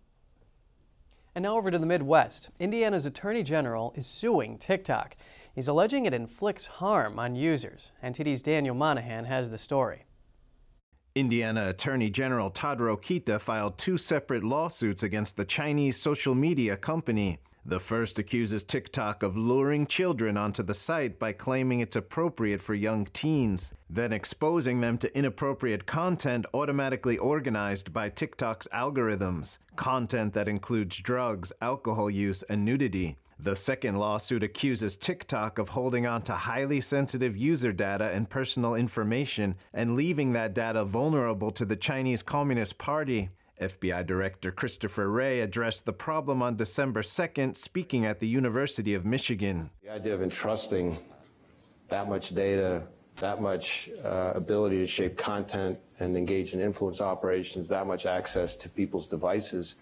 And 1.35 1.43
now 1.43 1.57
over 1.57 1.69
to 1.69 1.81
the 1.81 1.87
Midwest. 1.87 2.49
Indiana's 2.61 3.05
Attorney 3.05 3.43
General 3.43 3.93
is 3.97 4.07
suing 4.07 4.57
TikTok. 4.57 5.17
He's 5.53 5.67
alleging 5.67 6.07
it 6.07 6.15
inflicts 6.15 6.67
harm 6.67 7.19
on 7.19 7.35
users. 7.35 7.91
NTD's 8.05 8.41
Daniel 8.41 8.77
Monahan 8.77 9.25
has 9.25 9.51
the 9.51 9.59
story. 9.59 10.05
Indiana 11.17 11.71
Attorney 11.71 12.09
General 12.09 12.51
Todd 12.51 12.79
Rokita 12.79 13.41
filed 13.41 13.79
two 13.79 13.99
separate 13.99 14.45
lawsuits 14.45 15.03
against 15.03 15.37
the 15.37 15.45
Chinese 15.45 15.97
social 15.97 16.37
media 16.37 16.77
company. 16.77 17.41
The 17.65 17.81
first 17.81 18.19
accuses 18.19 18.65
TikTok 18.65 19.23
of 19.23 19.37
luring 19.37 19.87
children 19.87 20.39
onto 20.39 20.63
the 20.63 20.73
site 20.73 21.19
by 21.19 21.33
claiming 21.33 21.81
it's 21.81 21.95
appropriate 21.95 22.63
for 22.63 22.75
young 22.75 23.07
teens, 23.13 23.75
then 23.89 24.15
exposing 24.15 24.81
them 24.81 24.97
to 24.99 25.17
inappropriate 25.17 25.85
content 25.85 26.47
automatically 26.55 27.19
organized 27.19 27.93
by 27.93 28.09
TikTok's 28.09 28.67
algorithms, 28.73 29.59
content 29.77 30.33
that 30.33 30.49
includes 30.49 30.97
drugs, 30.97 31.53
alcohol 31.61 32.09
use, 32.09 32.43
and 32.45 32.65
nudity. 32.65 33.19
The 33.43 33.57
second 33.57 33.99
lawsuit 33.99 34.43
accuses 34.43 34.99
TikTok 34.99 35.59
of 35.59 35.71
holding 35.71 36.07
on 36.07 36.21
to 36.23 36.33
highly 36.33 36.83
sensitive 36.83 37.39
user 37.39 37.73
data 37.73 38.11
and 38.11 38.29
personal 38.29 38.75
information 38.75 39.55
and 39.73 39.97
leaving 39.97 40.33
that 40.33 40.53
data 40.53 40.85
vulnerable 40.85 41.51
to 41.53 41.65
the 41.65 41.77
Chinese 41.77 42.23
Communist 42.23 42.77
Party. 42.77 43.31
FBI 43.61 44.07
Director 44.07 44.51
Christopher 44.51 45.11
Wray 45.11 45.41
addressed 45.41 45.85
the 45.85 45.93
problem 45.93 46.41
on 46.43 46.57
December 46.57 47.03
2nd, 47.03 47.57
speaking 47.57 48.07
at 48.07 48.19
the 48.19 48.29
University 48.29 48.95
of 48.95 49.05
Michigan. 49.05 49.71
The 49.83 49.93
idea 49.93 50.15
of 50.15 50.23
entrusting 50.23 50.99
that 51.89 52.09
much 52.09 52.35
data, 52.35 52.85
that 53.17 53.43
much 53.43 53.91
uh, 54.03 54.33
ability 54.35 54.79
to 54.79 54.87
shape 54.87 55.19
content 55.19 55.79
and 55.99 56.17
engage 56.17 56.55
in 56.55 56.61
influence 56.61 57.01
operations, 57.01 57.69
that 57.69 57.87
much 57.87 58.07
access 58.07 58.57
to 58.57 58.69
people's 58.69 59.07
devices 59.07 59.77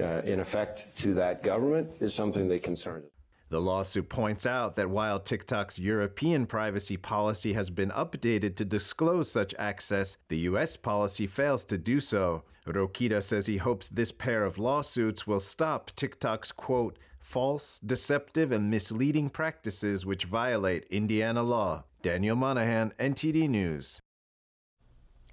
uh, 0.00 0.22
in 0.24 0.40
effect 0.40 0.88
to 0.96 1.14
that 1.14 1.42
government 1.42 1.88
is 2.00 2.12
something 2.12 2.48
they 2.48 2.58
concern. 2.58 3.04
The 3.50 3.60
lawsuit 3.60 4.08
points 4.08 4.46
out 4.46 4.76
that 4.76 4.90
while 4.90 5.18
TikTok's 5.18 5.76
European 5.76 6.46
privacy 6.46 6.96
policy 6.96 7.52
has 7.54 7.68
been 7.68 7.90
updated 7.90 8.54
to 8.56 8.64
disclose 8.64 9.28
such 9.28 9.56
access, 9.58 10.16
the 10.28 10.38
US 10.50 10.76
policy 10.76 11.26
fails 11.26 11.64
to 11.64 11.76
do 11.76 11.98
so. 11.98 12.44
Rokita 12.64 13.20
says 13.20 13.46
he 13.46 13.56
hopes 13.56 13.88
this 13.88 14.12
pair 14.12 14.44
of 14.44 14.56
lawsuits 14.56 15.26
will 15.26 15.40
stop 15.40 15.90
TikTok's 15.96 16.52
quote, 16.52 16.96
false, 17.18 17.80
deceptive, 17.84 18.52
and 18.52 18.70
misleading 18.70 19.30
practices 19.30 20.06
which 20.06 20.24
violate 20.26 20.86
Indiana 20.88 21.42
law. 21.42 21.82
Daniel 22.02 22.36
Monahan, 22.36 22.92
NTD 23.00 23.48
News. 23.48 24.00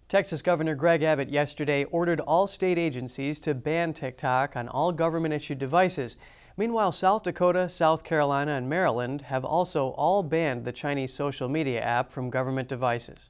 Texas 0.07 0.41
Governor 0.41 0.73
Greg 0.73 1.03
Abbott 1.03 1.29
yesterday 1.29 1.83
ordered 1.83 2.21
all 2.21 2.47
state 2.47 2.79
agencies 2.79 3.39
to 3.41 3.53
ban 3.53 3.93
TikTok 3.93 4.55
on 4.55 4.67
all 4.69 4.91
government 4.91 5.35
issued 5.35 5.59
devices. 5.59 6.15
Meanwhile, 6.59 6.93
South 6.93 7.21
Dakota, 7.21 7.69
South 7.69 8.03
Carolina, 8.03 8.53
and 8.53 8.67
Maryland 8.67 9.21
have 9.21 9.45
also 9.45 9.89
all 9.89 10.23
banned 10.23 10.65
the 10.65 10.71
Chinese 10.71 11.13
social 11.13 11.47
media 11.47 11.79
app 11.79 12.11
from 12.11 12.31
government 12.31 12.67
devices. 12.67 13.29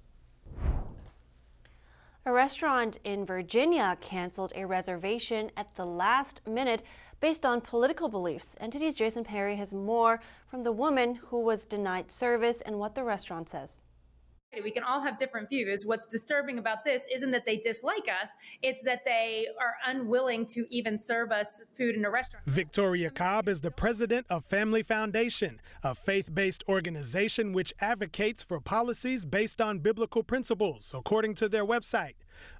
A 2.25 2.31
restaurant 2.31 2.99
in 3.03 3.25
Virginia 3.25 3.97
canceled 3.99 4.53
a 4.55 4.65
reservation 4.65 5.51
at 5.57 5.75
the 5.75 5.85
last 5.85 6.39
minute 6.47 6.83
based 7.19 7.45
on 7.45 7.59
political 7.59 8.07
beliefs. 8.07 8.55
NTD's 8.61 8.95
Jason 8.95 9.25
Perry 9.25 9.57
has 9.57 9.73
more 9.73 10.21
from 10.49 10.63
the 10.63 10.71
woman 10.71 11.15
who 11.15 11.43
was 11.43 11.65
denied 11.65 12.09
service 12.09 12.61
and 12.61 12.79
what 12.79 12.95
the 12.95 13.03
restaurant 13.03 13.49
says. 13.49 13.83
We 14.61 14.71
can 14.71 14.83
all 14.83 15.01
have 15.01 15.17
different 15.17 15.49
views. 15.49 15.85
What's 15.85 16.07
disturbing 16.07 16.59
about 16.59 16.83
this 16.83 17.03
isn't 17.13 17.31
that 17.31 17.45
they 17.45 17.57
dislike 17.57 18.07
us, 18.21 18.31
it's 18.61 18.81
that 18.83 19.03
they 19.05 19.47
are 19.59 19.75
unwilling 19.85 20.45
to 20.47 20.65
even 20.69 20.97
serve 20.97 21.31
us 21.31 21.63
food 21.75 21.95
in 21.95 22.05
a 22.05 22.09
restaurant. 22.09 22.45
Victoria 22.45 23.09
Cobb 23.09 23.47
is 23.47 23.61
the 23.61 23.71
president 23.71 24.25
of 24.29 24.45
Family 24.45 24.83
Foundation, 24.83 25.59
a 25.83 25.95
faith 25.95 26.33
based 26.33 26.63
organization 26.67 27.53
which 27.53 27.73
advocates 27.79 28.43
for 28.43 28.59
policies 28.59 29.25
based 29.25 29.61
on 29.61 29.79
biblical 29.79 30.23
principles, 30.23 30.91
according 30.95 31.33
to 31.35 31.49
their 31.49 31.65
website. 31.65 32.13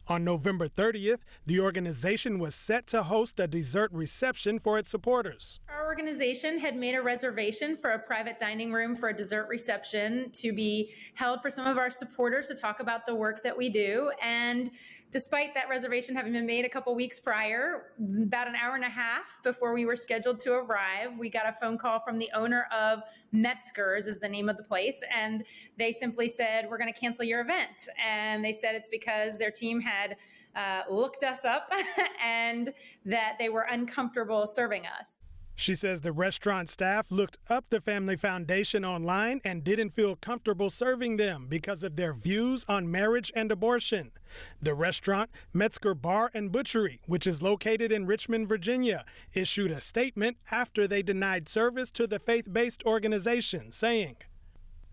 On 0.08 0.24
November 0.24 0.70
30th, 0.70 1.20
the 1.46 1.60
organization 1.60 2.40
was 2.40 2.56
set 2.56 2.88
to 2.88 3.04
host 3.04 3.40
a 3.42 3.48
dessert 3.48 3.92
reception 3.92 4.58
for 4.58 4.78
its 4.78 4.90
supporters. 4.90 5.60
Our 5.70 5.86
organization 5.86 6.60
had 6.60 6.78
made 6.78 6.96
a 6.96 7.02
reservation 7.02 7.76
for 7.76 7.92
a 7.92 8.00
private 8.00 8.40
dining 8.40 8.72
room 8.72 8.96
for 8.96 9.10
a 9.10 9.14
dessert 9.14 9.48
reception 9.50 10.32
to 10.32 10.54
be 10.54 10.94
held 11.16 11.42
for 11.42 11.50
some 11.50 11.68
of 11.68 11.78
our 11.78 11.90
supporters 11.90 12.48
to 12.48 12.56
talk 12.56 12.80
about 12.80 13.06
the 13.06 13.16
work 13.16 13.44
that 13.44 13.58
we 13.58 13.68
do. 13.68 14.12
And 14.24 14.72
despite 15.12 15.54
that 15.54 15.70
reservation 15.70 16.16
having 16.16 16.34
been 16.34 16.46
made 16.46 16.66
a 16.66 16.70
couple 16.70 16.94
weeks 16.96 17.20
prior, 17.20 17.94
about 18.24 18.48
an 18.48 18.56
hour 18.56 18.76
and 18.76 18.84
a 18.84 18.90
half 18.90 19.38
before 19.44 19.74
we 19.74 19.86
were 19.86 19.96
scheduled 19.96 20.40
to 20.42 20.54
arrive, 20.54 21.18
we 21.18 21.30
got 21.30 21.48
a 21.48 21.54
phone 21.54 21.78
call 21.78 22.00
from 22.00 22.20
the 22.20 22.30
owner 22.34 22.68
of 22.78 23.02
Metzger's, 23.32 24.08
is 24.08 24.20
the 24.20 24.28
name 24.28 24.50
of 24.50 24.58
the 24.58 24.64
place, 24.64 25.02
and 25.16 25.44
they 25.78 25.92
simply 25.92 26.28
said, 26.28 26.68
"We're 26.70 26.78
going 26.78 26.94
to 26.94 27.00
cancel 27.00 27.26
your 27.26 27.42
event." 27.42 27.88
And 28.04 28.44
they 28.44 28.52
said 28.52 28.76
it's 28.76 28.90
because 28.90 29.38
their 29.38 29.52
team 29.52 29.80
had 29.80 30.18
uh, 30.56 30.82
looked 30.90 31.24
us 31.24 31.46
up 31.46 31.72
and 32.24 32.74
that 33.06 33.36
they 33.40 33.50
were 33.50 33.68
uncomfortable 33.70 34.46
serving 34.46 34.86
us. 35.00 35.22
She 35.60 35.74
says 35.74 36.02
the 36.02 36.12
restaurant 36.12 36.70
staff 36.70 37.10
looked 37.10 37.40
up 37.50 37.66
the 37.70 37.82
Family 37.82 38.16
Foundation 38.16 38.86
online 38.86 39.42
and 39.44 39.64
didn't 39.64 39.90
feel 39.90 40.16
comfortable 40.16 40.70
serving 40.70 41.18
them 41.18 41.48
because 41.50 41.84
of 41.84 41.96
their 41.96 42.14
views 42.14 42.64
on 42.70 42.92
marriage 42.92 43.32
and 43.36 43.52
abortion. 43.52 44.12
The 44.62 44.76
restaurant, 44.76 45.32
Metzger 45.54 45.96
Bar 45.96 46.30
and 46.32 46.52
Butchery, 46.52 47.02
which 47.08 47.26
is 47.26 47.42
located 47.42 47.92
in 47.92 48.06
Richmond, 48.06 48.48
Virginia, 48.48 49.04
issued 49.34 49.72
a 49.72 49.82
statement 49.82 50.38
after 50.52 50.88
they 50.88 51.02
denied 51.02 51.50
service 51.50 51.90
to 51.92 52.06
the 52.06 52.20
faith 52.20 52.46
based 52.54 52.84
organization, 52.86 53.72
saying, 53.72 54.18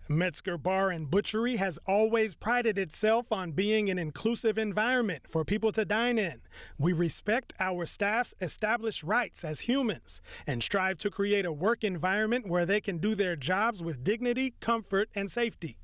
Metzger 0.08 0.58
Bar 0.58 0.90
and 0.90 1.11
Butchery 1.11 1.56
has 1.56 1.78
always 1.87 2.34
prided 2.34 2.78
itself 2.78 3.32
on 3.32 3.52
being 3.52 3.88
an 3.88 3.99
inclusive 3.99 4.58
environment 4.58 5.23
for 5.26 5.44
people 5.44 5.73
to 5.73 5.87
dine 5.87 6.18
in. 6.18 6.42
We 6.78 6.92
respect 6.92 7.54
our 7.58 7.87
staff's 7.87 8.34
established 8.38 9.02
rights 9.02 9.44
as 9.44 9.61
humans 9.61 10.20
and 10.46 10.62
strive 10.62 10.99
to 10.99 11.11
create 11.11 11.46
a 11.46 11.52
work 11.52 11.84
environment 11.84 12.46
where 12.46 12.66
they 12.66 12.82
can 12.82 12.99
do 12.99 13.14
their 13.14 13.34
jobs 13.34 13.82
with 13.82 14.04
dignity, 14.04 14.54
comfort, 14.61 15.08
and 15.14 15.30
safety. 15.30 15.78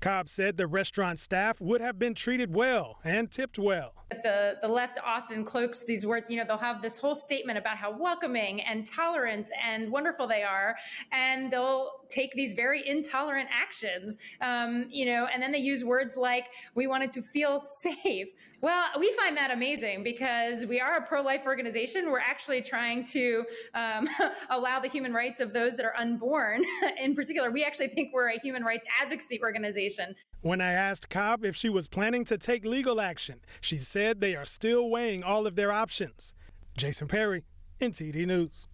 Cobb 0.00 0.28
said 0.28 0.56
the 0.56 0.66
restaurant 0.66 1.18
staff 1.18 1.60
would 1.60 1.80
have 1.80 1.98
been 1.98 2.14
treated 2.14 2.54
well 2.54 2.98
and 3.02 3.30
tipped 3.30 3.58
well. 3.58 4.03
The, 4.22 4.56
the 4.62 4.68
left 4.68 4.98
often 5.04 5.44
cloaks 5.44 5.84
these 5.84 6.06
words, 6.06 6.30
you 6.30 6.36
know, 6.36 6.44
they'll 6.46 6.56
have 6.58 6.82
this 6.82 6.96
whole 6.96 7.14
statement 7.14 7.58
about 7.58 7.76
how 7.76 7.96
welcoming 7.96 8.60
and 8.62 8.86
tolerant 8.86 9.50
and 9.62 9.90
wonderful 9.90 10.26
they 10.26 10.42
are, 10.42 10.76
and 11.12 11.50
they'll 11.50 11.90
take 12.08 12.32
these 12.32 12.54
very 12.54 12.86
intolerant 12.86 13.48
actions, 13.52 14.18
um, 14.40 14.86
you 14.90 15.06
know, 15.06 15.26
and 15.32 15.42
then 15.42 15.52
they 15.52 15.58
use 15.58 15.84
words 15.84 16.16
like, 16.16 16.46
we 16.74 16.86
wanted 16.86 17.10
to 17.12 17.22
feel 17.22 17.58
safe. 17.58 18.28
Well, 18.64 18.86
we 18.98 19.12
find 19.20 19.36
that 19.36 19.50
amazing 19.50 20.02
because 20.02 20.64
we 20.64 20.80
are 20.80 20.96
a 20.96 21.02
pro 21.02 21.20
life 21.20 21.42
organization. 21.44 22.10
We're 22.10 22.20
actually 22.20 22.62
trying 22.62 23.04
to 23.08 23.44
um, 23.74 24.08
allow 24.50 24.80
the 24.80 24.88
human 24.88 25.12
rights 25.12 25.40
of 25.40 25.52
those 25.52 25.76
that 25.76 25.84
are 25.84 25.94
unborn. 25.98 26.64
In 26.98 27.14
particular, 27.14 27.50
we 27.50 27.62
actually 27.62 27.88
think 27.88 28.14
we're 28.14 28.30
a 28.30 28.38
human 28.38 28.64
rights 28.64 28.86
advocacy 29.02 29.38
organization. 29.42 30.14
When 30.44 30.60
I 30.60 30.72
asked 30.72 31.08
Cobb 31.08 31.42
if 31.42 31.56
she 31.56 31.70
was 31.70 31.86
planning 31.86 32.24
to 32.26 32.36
take 32.36 32.66
legal 32.66 33.00
action, 33.00 33.40
she 33.62 33.78
said 33.78 34.03
they 34.12 34.36
are 34.36 34.44
still 34.44 34.90
weighing 34.90 35.22
all 35.22 35.46
of 35.46 35.56
their 35.56 35.72
options. 35.72 36.34
Jason 36.76 37.08
Perry, 37.08 37.44
NTD 37.80 38.26
News. 38.26 38.66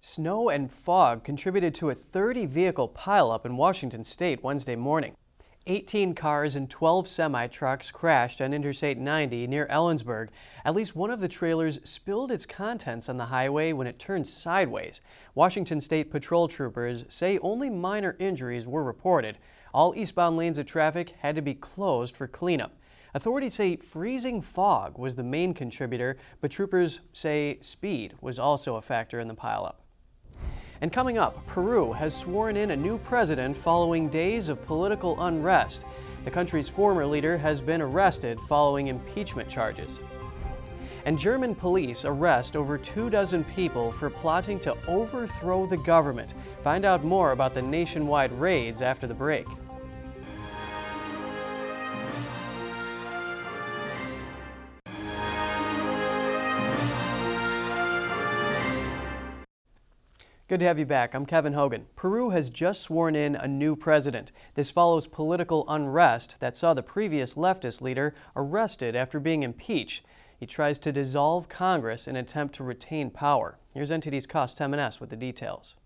Snow 0.00 0.48
and 0.48 0.72
fog 0.72 1.24
contributed 1.24 1.74
to 1.74 1.90
a 1.90 1.94
30 1.94 2.46
vehicle 2.46 2.88
pileup 2.88 3.44
in 3.44 3.56
Washington 3.56 4.04
state 4.04 4.42
Wednesday 4.42 4.76
morning. 4.76 5.16
18 5.66 6.14
cars 6.14 6.56
and 6.56 6.70
12 6.70 7.06
semi 7.06 7.46
trucks 7.48 7.90
crashed 7.90 8.40
on 8.40 8.54
Interstate 8.54 8.96
90 8.96 9.46
near 9.48 9.66
Ellensburg. 9.66 10.28
At 10.64 10.74
least 10.74 10.96
one 10.96 11.10
of 11.10 11.20
the 11.20 11.28
trailers 11.28 11.78
spilled 11.84 12.32
its 12.32 12.46
contents 12.46 13.08
on 13.08 13.18
the 13.18 13.26
highway 13.26 13.72
when 13.72 13.86
it 13.86 13.98
turned 13.98 14.26
sideways. 14.26 15.02
Washington 15.34 15.82
State 15.82 16.10
patrol 16.10 16.48
troopers 16.48 17.04
say 17.10 17.38
only 17.40 17.68
minor 17.68 18.16
injuries 18.18 18.66
were 18.66 18.82
reported. 18.82 19.36
All 19.74 19.92
eastbound 19.94 20.38
lanes 20.38 20.56
of 20.56 20.64
traffic 20.64 21.10
had 21.18 21.34
to 21.34 21.42
be 21.42 21.54
closed 21.54 22.16
for 22.16 22.26
cleanup. 22.26 22.77
Authorities 23.14 23.54
say 23.54 23.76
freezing 23.76 24.42
fog 24.42 24.98
was 24.98 25.16
the 25.16 25.22
main 25.22 25.54
contributor, 25.54 26.16
but 26.40 26.50
troopers 26.50 27.00
say 27.12 27.56
speed 27.60 28.14
was 28.20 28.38
also 28.38 28.76
a 28.76 28.82
factor 28.82 29.18
in 29.18 29.28
the 29.28 29.34
pileup. 29.34 29.76
And 30.80 30.92
coming 30.92 31.16
up, 31.16 31.44
Peru 31.46 31.92
has 31.92 32.14
sworn 32.14 32.56
in 32.56 32.70
a 32.70 32.76
new 32.76 32.98
president 32.98 33.56
following 33.56 34.08
days 34.08 34.48
of 34.48 34.64
political 34.66 35.20
unrest. 35.22 35.84
The 36.24 36.30
country's 36.30 36.68
former 36.68 37.06
leader 37.06 37.38
has 37.38 37.60
been 37.60 37.80
arrested 37.80 38.38
following 38.48 38.88
impeachment 38.88 39.48
charges. 39.48 40.00
And 41.06 41.18
German 41.18 41.54
police 41.54 42.04
arrest 42.04 42.54
over 42.54 42.76
two 42.76 43.08
dozen 43.08 43.42
people 43.44 43.90
for 43.90 44.10
plotting 44.10 44.60
to 44.60 44.76
overthrow 44.86 45.66
the 45.66 45.78
government. 45.78 46.34
Find 46.62 46.84
out 46.84 47.04
more 47.04 47.32
about 47.32 47.54
the 47.54 47.62
nationwide 47.62 48.32
raids 48.32 48.82
after 48.82 49.06
the 49.06 49.14
break. 49.14 49.46
Good 60.48 60.60
to 60.60 60.66
have 60.66 60.78
you 60.78 60.86
back. 60.86 61.14
I'm 61.14 61.26
Kevin 61.26 61.52
Hogan. 61.52 61.88
Peru 61.94 62.30
has 62.30 62.48
just 62.48 62.80
sworn 62.80 63.14
in 63.14 63.36
a 63.36 63.46
new 63.46 63.76
president. 63.76 64.32
This 64.54 64.70
follows 64.70 65.06
political 65.06 65.66
unrest 65.68 66.40
that 66.40 66.56
saw 66.56 66.72
the 66.72 66.82
previous 66.82 67.34
leftist 67.34 67.82
leader 67.82 68.14
arrested 68.34 68.96
after 68.96 69.20
being 69.20 69.42
impeached. 69.42 70.06
He 70.40 70.46
tries 70.46 70.78
to 70.78 70.90
dissolve 70.90 71.50
Congress 71.50 72.08
in 72.08 72.16
an 72.16 72.24
attempt 72.24 72.54
to 72.54 72.64
retain 72.64 73.10
power. 73.10 73.58
Here's 73.74 73.90
NTD's 73.90 74.26
Cost 74.26 74.56
Temenes 74.56 75.00
with 75.00 75.10
the 75.10 75.16
details. 75.16 75.76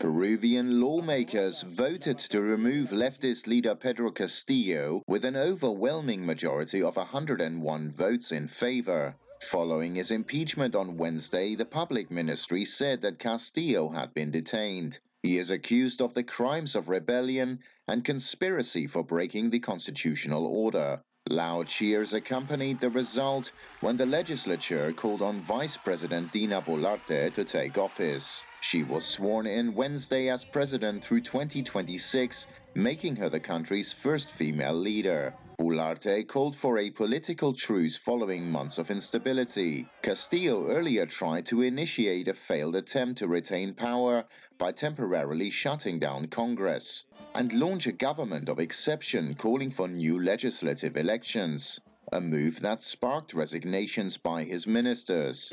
Peruvian 0.00 0.80
lawmakers 0.80 1.62
voted 1.62 2.18
to 2.18 2.40
remove 2.40 2.90
leftist 2.90 3.46
leader 3.46 3.76
Pedro 3.76 4.10
Castillo 4.10 5.04
with 5.06 5.24
an 5.24 5.36
overwhelming 5.36 6.26
majority 6.26 6.82
of 6.82 6.96
101 6.96 7.92
votes 7.92 8.32
in 8.32 8.48
favor. 8.48 9.14
Following 9.42 9.94
his 9.94 10.10
impeachment 10.10 10.74
on 10.74 10.98
Wednesday, 10.98 11.54
the 11.54 11.64
public 11.64 12.10
ministry 12.10 12.66
said 12.66 13.00
that 13.00 13.18
Castillo 13.18 13.88
had 13.88 14.12
been 14.12 14.30
detained. 14.30 14.98
He 15.22 15.38
is 15.38 15.50
accused 15.50 16.02
of 16.02 16.12
the 16.12 16.22
crimes 16.22 16.76
of 16.76 16.88
rebellion 16.88 17.60
and 17.88 18.04
conspiracy 18.04 18.86
for 18.86 19.02
breaking 19.02 19.48
the 19.50 19.60
constitutional 19.60 20.46
order. 20.46 21.02
Loud 21.28 21.68
cheers 21.68 22.12
accompanied 22.12 22.80
the 22.80 22.90
result 22.90 23.52
when 23.80 23.96
the 23.96 24.06
legislature 24.06 24.92
called 24.92 25.22
on 25.22 25.42
Vice 25.42 25.76
President 25.78 26.32
Dina 26.32 26.60
Boluarte 26.60 27.32
to 27.32 27.44
take 27.44 27.78
office. 27.78 28.44
She 28.60 28.82
was 28.82 29.06
sworn 29.06 29.46
in 29.46 29.74
Wednesday 29.74 30.28
as 30.28 30.44
president 30.44 31.02
through 31.02 31.22
2026, 31.22 32.46
making 32.74 33.16
her 33.16 33.30
the 33.30 33.40
country's 33.40 33.92
first 33.92 34.30
female 34.30 34.74
leader. 34.74 35.34
Boluarte 35.60 36.26
called 36.26 36.56
for 36.56 36.78
a 36.78 36.88
political 36.88 37.52
truce 37.52 37.98
following 37.98 38.50
months 38.50 38.78
of 38.78 38.90
instability. 38.90 39.86
Castillo 40.00 40.66
earlier 40.68 41.04
tried 41.04 41.44
to 41.44 41.60
initiate 41.60 42.28
a 42.28 42.32
failed 42.32 42.74
attempt 42.76 43.18
to 43.18 43.28
retain 43.28 43.74
power 43.74 44.24
by 44.56 44.72
temporarily 44.72 45.50
shutting 45.50 45.98
down 45.98 46.28
Congress 46.28 47.04
and 47.34 47.52
launch 47.52 47.86
a 47.86 47.92
government 47.92 48.48
of 48.48 48.58
exception 48.58 49.34
calling 49.34 49.70
for 49.70 49.86
new 49.86 50.18
legislative 50.22 50.96
elections 50.96 51.78
a 52.12 52.20
move 52.20 52.60
that 52.60 52.82
sparked 52.82 53.34
resignations 53.34 54.16
by 54.16 54.42
his 54.42 54.66
ministers, 54.66 55.52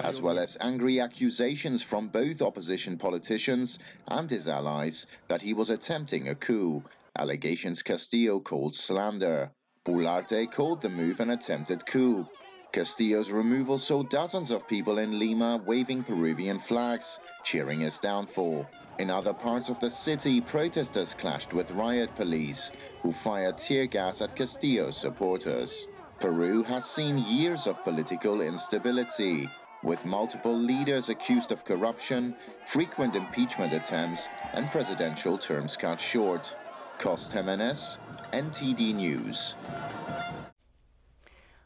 as 0.00 0.20
well 0.20 0.38
as 0.38 0.56
angry 0.60 1.00
accusations 1.00 1.82
from 1.82 2.08
both 2.08 2.40
opposition 2.40 2.96
politicians 2.98 3.78
and 4.06 4.30
his 4.30 4.46
allies 4.46 5.06
that 5.26 5.42
he 5.42 5.54
was 5.54 5.70
attempting 5.70 6.28
a 6.28 6.34
coup, 6.36 6.84
allegations 7.18 7.82
Castillo 7.82 8.40
called 8.40 8.74
slander. 8.74 9.50
Boluarte 9.84 10.50
called 10.52 10.82
the 10.82 10.88
move 10.88 11.20
an 11.20 11.30
attempted 11.30 11.84
coup. 11.86 12.28
Castillo's 12.72 13.30
removal 13.32 13.78
saw 13.78 14.02
dozens 14.04 14.50
of 14.50 14.66
people 14.68 14.98
in 14.98 15.18
Lima 15.18 15.56
waving 15.64 16.04
Peruvian 16.04 16.60
flags, 16.60 17.18
cheering 17.42 17.80
his 17.80 17.98
downfall. 18.00 18.70
In 18.98 19.10
other 19.10 19.34
parts 19.34 19.68
of 19.68 19.80
the 19.80 19.90
city, 19.90 20.40
protesters 20.40 21.14
clashed 21.14 21.52
with 21.54 21.70
riot 21.72 22.14
police, 22.14 22.70
who 23.02 23.12
fired 23.12 23.58
tear 23.58 23.86
gas 23.88 24.20
at 24.20 24.36
Castillo's 24.36 25.00
supporters. 25.00 25.88
Peru 26.20 26.62
has 26.64 26.86
seen 26.88 27.18
years 27.18 27.66
of 27.66 27.82
political 27.84 28.40
instability, 28.40 29.54
with 29.82 30.04
multiple 30.04 30.58
leaders 30.58 31.08
accused 31.08 31.52
of 31.52 31.64
corruption, 31.64 32.36
frequent 32.64 33.16
impeachment 33.16 33.72
attempts, 33.72 34.30
and 34.52 34.70
presidential 34.70 35.38
terms 35.38 35.76
cut 35.76 36.00
short. 36.00 36.54
Cost 36.98 37.32
Jimenez, 37.32 37.98
NTD 38.32 38.92
News. 38.92 39.54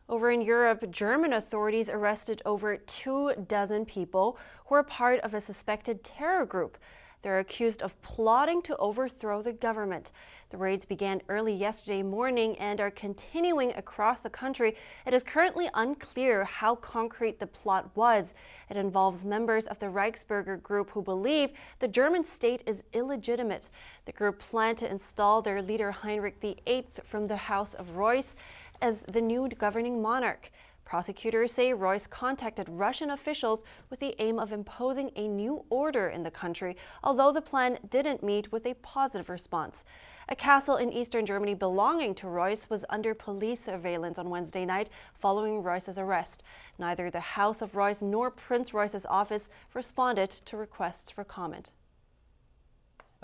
Over 0.06 0.30
in 0.30 0.42
Europe, 0.42 0.90
German 0.90 1.32
authorities 1.32 1.88
arrested 1.88 2.42
over 2.44 2.76
two 2.76 3.32
dozen 3.48 3.86
people 3.86 4.36
who 4.66 4.74
are 4.74 4.84
part 4.84 5.20
of 5.20 5.32
a 5.32 5.40
suspected 5.40 6.04
terror 6.04 6.44
group. 6.44 6.76
They're 7.22 7.38
accused 7.38 7.82
of 7.82 8.00
plotting 8.02 8.62
to 8.62 8.76
overthrow 8.76 9.42
the 9.42 9.52
government. 9.52 10.10
The 10.50 10.56
raids 10.58 10.84
began 10.84 11.22
early 11.28 11.54
yesterday 11.54 12.02
morning 12.02 12.58
and 12.58 12.80
are 12.80 12.90
continuing 12.90 13.72
across 13.72 14.20
the 14.20 14.28
country. 14.28 14.76
It 15.06 15.14
is 15.14 15.22
currently 15.22 15.68
unclear 15.72 16.44
how 16.44 16.74
concrete 16.74 17.38
the 17.38 17.46
plot 17.46 17.90
was. 17.94 18.34
It 18.68 18.76
involves 18.76 19.24
members 19.24 19.66
of 19.66 19.78
the 19.78 19.86
Reichsbürger 19.86 20.62
group 20.62 20.90
who 20.90 21.00
believe 21.00 21.50
the 21.78 21.88
German 21.88 22.24
state 22.24 22.62
is 22.66 22.82
illegitimate. 22.92 23.70
The 24.04 24.12
group 24.12 24.40
planned 24.40 24.78
to 24.78 24.90
install 24.90 25.40
their 25.40 25.62
leader 25.62 25.90
Heinrich 25.90 26.40
VIII 26.40 26.86
from 27.04 27.28
the 27.28 27.36
House 27.36 27.74
of 27.74 27.96
Reuss 27.96 28.36
as 28.82 29.02
the 29.02 29.20
new 29.20 29.48
governing 29.48 30.02
monarch. 30.02 30.50
Prosecutors 30.92 31.52
say 31.52 31.72
Reuss 31.72 32.06
contacted 32.06 32.68
Russian 32.68 33.08
officials 33.08 33.64
with 33.88 33.98
the 33.98 34.14
aim 34.18 34.38
of 34.38 34.52
imposing 34.52 35.10
a 35.16 35.26
new 35.26 35.64
order 35.70 36.08
in 36.08 36.22
the 36.22 36.30
country, 36.30 36.76
although 37.02 37.32
the 37.32 37.40
plan 37.40 37.78
didn't 37.88 38.22
meet 38.22 38.52
with 38.52 38.66
a 38.66 38.74
positive 38.74 39.30
response. 39.30 39.86
A 40.28 40.36
castle 40.36 40.76
in 40.76 40.92
eastern 40.92 41.24
Germany 41.24 41.54
belonging 41.54 42.14
to 42.16 42.26
Reuss 42.26 42.68
was 42.68 42.84
under 42.90 43.14
police 43.14 43.64
surveillance 43.64 44.18
on 44.18 44.28
Wednesday 44.28 44.66
night 44.66 44.90
following 45.18 45.62
Reuss's 45.62 45.98
arrest. 45.98 46.42
Neither 46.78 47.10
the 47.10 47.20
House 47.20 47.62
of 47.62 47.74
Reuss 47.74 48.02
nor 48.02 48.30
Prince 48.30 48.72
Reuss's 48.72 49.06
office 49.06 49.48
responded 49.72 50.28
to 50.28 50.58
requests 50.58 51.10
for 51.10 51.24
comment. 51.24 51.72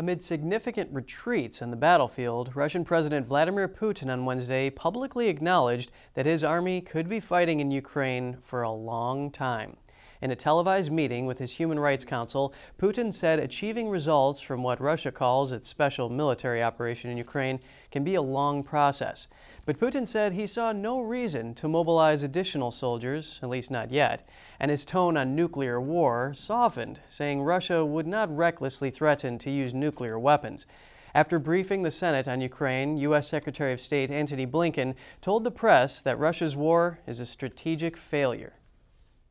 Amid 0.01 0.23
significant 0.23 0.95
retreats 0.95 1.61
in 1.61 1.73
the 1.73 1.77
battlefield, 1.77 2.55
Russian 2.55 2.85
President 2.85 3.27
Vladimir 3.27 3.67
Putin 3.67 4.13
on 4.13 4.25
Wednesday 4.25 4.71
publicly 4.71 5.27
acknowledged 5.29 5.91
that 6.15 6.25
his 6.25 6.45
army 6.45 6.81
could 6.81 7.09
be 7.09 7.19
fighting 7.19 7.59
in 7.59 7.73
Ukraine 7.73 8.37
for 8.41 8.63
a 8.63 8.71
long 8.71 9.29
time. 9.33 9.77
In 10.21 10.33
a 10.33 10.37
televised 10.37 10.91
meeting 10.91 11.27
with 11.27 11.39
his 11.39 11.53
Human 11.53 11.79
Rights 11.79 12.05
Council, 12.05 12.53
Putin 12.77 13.15
said 13.15 13.39
achieving 13.39 13.89
results 13.89 14.41
from 14.41 14.65
what 14.65 14.81
Russia 14.81 15.13
calls 15.13 15.53
its 15.53 15.69
special 15.69 16.11
military 16.11 16.61
operation 16.61 17.09
in 17.09 17.17
Ukraine 17.17 17.61
can 17.93 18.03
be 18.03 18.17
a 18.17 18.23
long 18.23 18.65
process. 18.65 19.29
But 19.65 19.79
Putin 19.79 20.09
said 20.09 20.33
he 20.33 20.49
saw 20.49 20.73
no 20.73 21.01
reason 21.01 21.55
to 21.55 21.69
mobilize 21.69 22.25
additional 22.25 22.73
soldiers, 22.73 23.39
at 23.45 23.49
least 23.49 23.71
not 23.71 23.93
yet, 23.93 24.29
and 24.59 24.73
his 24.73 24.85
tone 24.85 25.17
on 25.17 25.37
nuclear 25.37 25.81
war 25.81 26.33
softened, 26.35 26.99
saying 27.09 27.43
Russia 27.43 27.85
would 27.85 28.09
not 28.09 28.37
recklessly 28.37 28.91
threaten 28.91 29.39
to 29.39 29.51
use 29.51 29.73
nuclear 29.73 30.19
weapons. 30.19 30.67
After 31.15 31.39
briefing 31.39 31.85
the 31.85 31.93
Senate 31.93 32.27
on 32.27 32.41
Ukraine, 32.41 32.97
U.S. 32.97 33.29
Secretary 33.29 33.73
of 33.73 33.81
State 33.81 34.11
Antony 34.11 34.47
Blinken 34.47 34.97
told 35.21 35.45
the 35.45 35.53
press 35.53 36.03
that 36.03 36.19
Russia's 36.19 36.57
war 36.57 36.99
is 37.07 37.21
a 37.21 37.27
strategic 37.27 37.97
failure. 37.97 38.55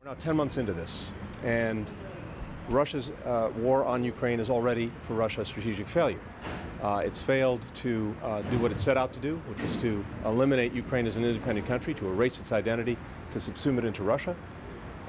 Now 0.08 0.14
10 0.14 0.36
months 0.36 0.56
into 0.56 0.72
this, 0.72 1.04
and 1.44 1.86
Russia's 2.70 3.12
uh, 3.26 3.50
war 3.58 3.84
on 3.84 4.02
Ukraine 4.02 4.40
is 4.40 4.48
already, 4.48 4.90
for 5.06 5.12
Russia, 5.12 5.42
a 5.42 5.44
strategic 5.44 5.86
failure. 5.86 6.18
Uh, 6.82 7.02
it's 7.04 7.20
failed 7.20 7.60
to 7.74 8.16
uh, 8.22 8.40
do 8.40 8.56
what 8.56 8.72
it 8.72 8.78
set 8.78 8.96
out 8.96 9.12
to 9.12 9.20
do, 9.20 9.36
which 9.46 9.60
was 9.60 9.76
to 9.82 10.02
eliminate 10.24 10.72
Ukraine 10.72 11.06
as 11.06 11.16
an 11.16 11.26
independent 11.26 11.66
country, 11.66 11.92
to 11.92 12.06
erase 12.06 12.40
its 12.40 12.52
identity, 12.52 12.96
to 13.32 13.38
subsume 13.38 13.76
it 13.76 13.84
into 13.84 14.02
Russia. 14.02 14.34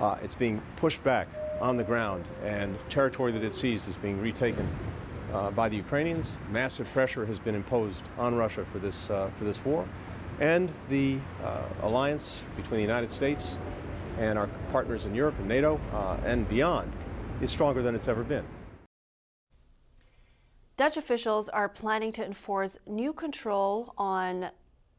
Uh, 0.02 0.18
it's 0.22 0.36
being 0.36 0.62
pushed 0.76 1.02
back 1.02 1.30
on 1.62 1.78
the 1.78 1.84
ground, 1.86 2.26
and 2.44 2.78
territory 2.90 3.32
that 3.32 3.42
it 3.46 3.54
seized 3.54 3.88
is 3.88 3.96
being 3.96 4.22
retaken 4.22 4.68
uh, 5.32 5.50
by 5.52 5.70
the 5.70 5.78
Ukrainians. 5.78 6.36
Massive 6.52 6.92
pressure 6.92 7.26
has 7.26 7.40
been 7.40 7.56
imposed 7.56 8.04
on 8.18 8.36
Russia 8.36 8.66
for 8.66 8.80
this, 8.80 9.10
uh, 9.10 9.30
for 9.38 9.46
this 9.46 9.64
war. 9.64 9.88
And 10.42 10.70
the 10.90 11.20
alliance 11.84 12.44
between 12.58 12.80
the 12.80 12.86
United 12.86 13.10
States 13.10 13.58
and 14.20 14.38
our 14.38 14.48
partners 14.72 15.06
in 15.06 15.16
Europe 15.16 15.36
and 15.40 15.48
NATO 15.48 15.80
uh, 15.94 16.18
and 16.26 16.48
beyond 16.48 16.92
is 17.42 17.50
stronger 17.50 17.82
than 17.82 17.96
it's 17.96 18.08
ever 18.08 18.24
been. 18.24 18.46
Dutch 20.76 20.98
officials 20.98 21.50
are 21.50 21.68
planning 21.68 22.12
to 22.14 22.26
enforce 22.26 22.78
new 22.86 23.14
control 23.14 23.94
on 23.98 24.50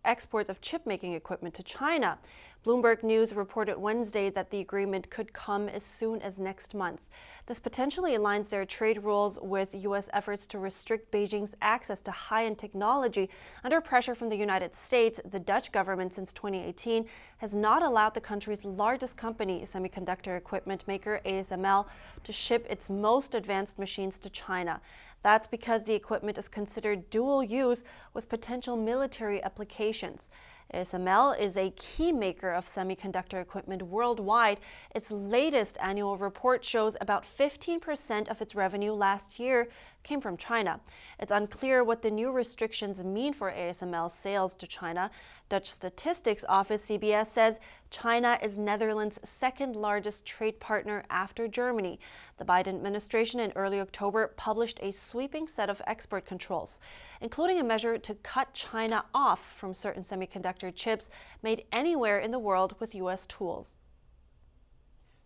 exports 0.04 0.48
of 0.48 0.60
chip 0.60 0.86
making 0.86 1.12
equipment 1.12 1.54
to 1.54 1.62
China. 1.62 2.18
Bloomberg 2.62 3.02
News 3.02 3.32
reported 3.32 3.78
Wednesday 3.78 4.28
that 4.28 4.50
the 4.50 4.60
agreement 4.60 5.08
could 5.08 5.32
come 5.32 5.70
as 5.70 5.82
soon 5.82 6.20
as 6.20 6.38
next 6.38 6.74
month. 6.74 7.00
This 7.46 7.58
potentially 7.58 8.18
aligns 8.18 8.50
their 8.50 8.66
trade 8.66 9.02
rules 9.02 9.38
with 9.40 9.74
U.S. 9.84 10.10
efforts 10.12 10.46
to 10.48 10.58
restrict 10.58 11.10
Beijing's 11.10 11.54
access 11.62 12.02
to 12.02 12.10
high 12.10 12.44
end 12.44 12.58
technology. 12.58 13.30
Under 13.64 13.80
pressure 13.80 14.14
from 14.14 14.28
the 14.28 14.36
United 14.36 14.74
States, 14.74 15.18
the 15.30 15.40
Dutch 15.40 15.72
government 15.72 16.12
since 16.12 16.34
2018 16.34 17.06
has 17.38 17.56
not 17.56 17.82
allowed 17.82 18.12
the 18.12 18.20
country's 18.20 18.62
largest 18.62 19.16
company, 19.16 19.62
semiconductor 19.62 20.36
equipment 20.36 20.86
maker 20.86 21.22
ASML, 21.24 21.86
to 22.24 22.32
ship 22.32 22.66
its 22.68 22.90
most 22.90 23.34
advanced 23.34 23.78
machines 23.78 24.18
to 24.18 24.28
China. 24.28 24.82
That's 25.22 25.46
because 25.46 25.84
the 25.84 25.94
equipment 25.94 26.36
is 26.36 26.48
considered 26.48 27.08
dual 27.08 27.42
use 27.42 27.84
with 28.12 28.28
potential 28.28 28.76
military 28.76 29.42
applications. 29.42 30.28
ASML 30.74 31.38
is 31.38 31.56
a 31.56 31.70
key 31.70 32.12
maker 32.12 32.52
of 32.52 32.64
semiconductor 32.64 33.40
equipment 33.40 33.82
worldwide. 33.82 34.58
Its 34.94 35.10
latest 35.10 35.76
annual 35.80 36.16
report 36.16 36.64
shows 36.64 36.96
about 37.00 37.24
15% 37.24 38.28
of 38.28 38.40
its 38.40 38.54
revenue 38.54 38.92
last 38.92 39.40
year 39.40 39.68
came 40.02 40.20
from 40.20 40.36
China. 40.36 40.80
It's 41.18 41.32
unclear 41.32 41.84
what 41.84 42.02
the 42.02 42.10
new 42.10 42.32
restrictions 42.32 43.04
mean 43.04 43.32
for 43.32 43.50
ASML 43.50 44.10
sales 44.10 44.54
to 44.56 44.66
China. 44.66 45.10
Dutch 45.48 45.70
Statistics 45.70 46.44
Office 46.48 46.86
CBS 46.86 47.26
says 47.26 47.60
China 47.90 48.38
is 48.42 48.56
Netherlands' 48.56 49.18
second 49.40 49.76
largest 49.76 50.24
trade 50.24 50.60
partner 50.60 51.04
after 51.10 51.48
Germany. 51.48 51.98
The 52.38 52.44
Biden 52.44 52.68
administration 52.68 53.40
in 53.40 53.52
early 53.56 53.80
October 53.80 54.28
published 54.36 54.78
a 54.82 54.92
sweeping 54.92 55.48
set 55.48 55.68
of 55.68 55.82
export 55.86 56.24
controls, 56.24 56.80
including 57.20 57.58
a 57.58 57.64
measure 57.64 57.98
to 57.98 58.14
cut 58.16 58.54
China 58.54 59.04
off 59.14 59.52
from 59.56 59.74
certain 59.74 60.02
semiconductor 60.02 60.74
chips 60.74 61.10
made 61.42 61.64
anywhere 61.72 62.18
in 62.18 62.30
the 62.30 62.38
world 62.38 62.76
with 62.78 62.94
U.S. 62.94 63.26
tools. 63.26 63.76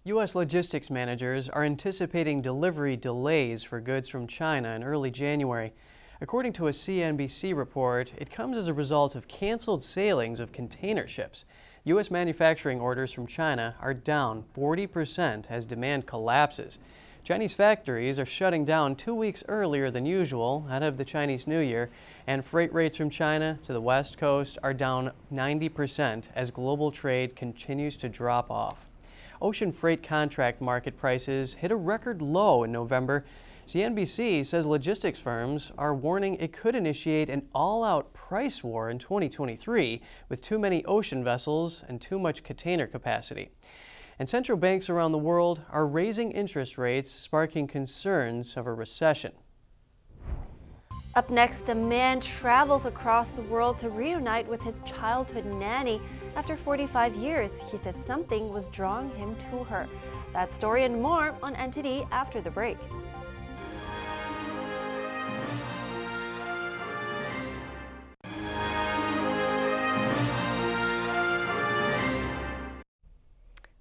U.S. 0.07 0.35
logistics 0.35 0.91
managers 0.91 1.49
are 1.49 1.65
anticipating 1.65 2.43
delivery 2.43 2.95
delays 2.95 3.65
for 3.65 3.81
goods 3.81 4.07
from 4.07 4.27
China 4.27 4.69
in 4.75 4.85
early 4.85 5.11
January. 5.11 5.73
According 6.21 6.53
to 6.55 6.67
a 6.69 6.73
CNBC 6.73 7.57
report, 7.57 8.13
it 8.19 8.31
comes 8.31 8.59
as 8.59 8.69
a 8.69 8.75
result 8.75 9.15
of 9.15 9.29
canceled 9.29 9.83
sailings 9.83 10.41
of 10.41 10.53
container 10.53 11.09
ships. 11.09 11.47
U.S. 11.85 12.11
manufacturing 12.11 12.83
orders 12.83 13.15
from 13.15 13.27
China 13.27 13.77
are 13.81 13.95
down 13.95 14.45
40% 14.55 15.47
as 15.49 15.65
demand 15.65 16.05
collapses. 16.05 16.81
Chinese 17.23 17.55
factories 17.55 18.19
are 18.19 18.27
shutting 18.27 18.67
down 18.67 18.97
two 18.97 19.15
weeks 19.15 19.43
earlier 19.49 19.91
than 19.91 20.05
usual 20.05 20.67
out 20.69 20.83
of 20.83 20.99
the 20.99 21.07
Chinese 21.07 21.47
New 21.47 21.61
Year, 21.61 21.89
and 22.27 22.45
freight 22.45 22.75
rates 22.75 22.99
from 22.99 23.09
China 23.09 23.59
to 23.63 23.73
the 23.73 23.81
West 23.81 24.19
Coast 24.19 24.59
are 24.63 24.75
down 24.75 25.13
90% 25.33 26.29
as 26.35 26.51
global 26.51 26.91
trade 26.91 27.35
continues 27.35 27.97
to 27.97 28.11
drop 28.11 28.51
off. 28.51 28.85
Ocean 29.41 29.73
freight 29.73 30.03
contract 30.03 30.61
market 30.61 30.97
prices 30.97 31.55
hit 31.55 31.71
a 31.71 31.77
record 31.77 32.23
low 32.23 32.63
in 32.65 32.73
November. 32.73 33.25
CNBC 33.67 34.45
says 34.45 34.67
logistics 34.67 35.21
firms 35.21 35.73
are 35.79 35.95
warning 35.95 36.37
it 36.37 36.53
could 36.53 36.75
initiate 36.75 37.31
an 37.31 37.49
all 37.55 37.83
out 37.83 38.13
price 38.13 38.63
war 38.63 38.91
in 38.91 38.99
2023 38.99 40.01
with 40.29 40.43
too 40.43 40.59
many 40.59 40.85
ocean 40.85 41.25
vessels 41.25 41.85
and 41.89 42.01
too 42.01 42.19
much 42.19 42.43
container 42.43 42.87
capacity. 42.87 43.51
And 44.19 44.29
central 44.29 44.59
banks 44.59 44.89
around 44.89 45.13
the 45.13 45.19
world 45.19 45.63
are 45.71 45.87
raising 45.87 46.31
interest 46.31 46.79
rates, 46.79 47.11
sparking 47.11 47.67
concerns 47.67 48.57
of 48.57 48.67
a 48.67 48.73
recession. 48.73 49.33
Up 51.17 51.31
next, 51.31 51.69
a 51.69 51.75
man 51.77 52.19
travels 52.19 52.87
across 52.87 53.37
the 53.37 53.43
world 53.43 53.79
to 53.79 53.89
reunite 53.89 54.49
with 54.49 54.61
his 54.61 54.81
childhood 54.81 55.45
nanny 55.45 56.01
after 56.35 56.57
45 56.57 57.15
years. 57.15 57.63
He 57.71 57.77
says 57.77 57.95
something 57.95 58.53
was 58.53 58.69
drawing 58.69 59.11
him 59.11 59.37
to 59.37 59.63
her. 59.63 59.89
That 60.33 60.51
story 60.51 60.83
and 60.83 61.01
more 61.01 61.37
on 61.41 61.55
NTD 61.55 62.09
after 62.11 62.41
the 62.41 62.51
break. 62.51 62.79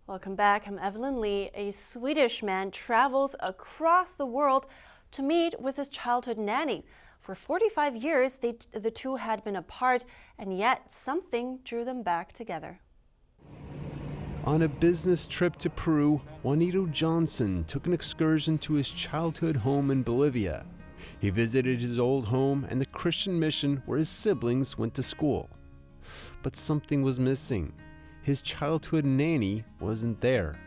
Welcome 0.05 0.35
back. 0.35 0.67
I'm 0.67 0.77
Evelyn 0.77 1.19
Lee. 1.19 1.49
A 1.55 1.71
Swedish 1.71 2.43
man 2.43 2.69
travels 2.69 3.35
across 3.39 4.17
the 4.17 4.27
world 4.27 4.67
to 5.09 5.23
meet 5.23 5.59
with 5.59 5.77
his 5.77 5.89
childhood 5.89 6.37
nanny. 6.37 6.85
For 7.23 7.35
45 7.35 7.95
years, 7.95 8.35
they, 8.35 8.55
the 8.73 8.91
two 8.91 9.15
had 9.15 9.45
been 9.45 9.55
apart, 9.55 10.03
and 10.37 10.57
yet 10.57 10.91
something 10.91 11.59
drew 11.63 11.85
them 11.85 12.03
back 12.03 12.33
together. 12.33 12.81
On 14.43 14.63
a 14.63 14.67
business 14.67 15.25
trip 15.25 15.55
to 15.59 15.69
Peru, 15.69 16.19
Juanito 16.43 16.85
Johnson 16.87 17.63
took 17.63 17.87
an 17.87 17.93
excursion 17.93 18.57
to 18.57 18.73
his 18.73 18.91
childhood 18.91 19.55
home 19.55 19.89
in 19.89 20.03
Bolivia. 20.03 20.65
He 21.21 21.29
visited 21.29 21.79
his 21.79 21.97
old 21.97 22.25
home 22.25 22.67
and 22.69 22.81
the 22.81 22.85
Christian 22.87 23.39
mission 23.39 23.81
where 23.85 23.99
his 23.99 24.09
siblings 24.09 24.77
went 24.77 24.93
to 24.95 25.01
school. 25.01 25.49
But 26.41 26.57
something 26.57 27.03
was 27.03 27.21
missing. 27.21 27.71
His 28.23 28.41
childhood 28.41 29.05
nanny 29.05 29.63
wasn't 29.79 30.19
there. 30.19 30.59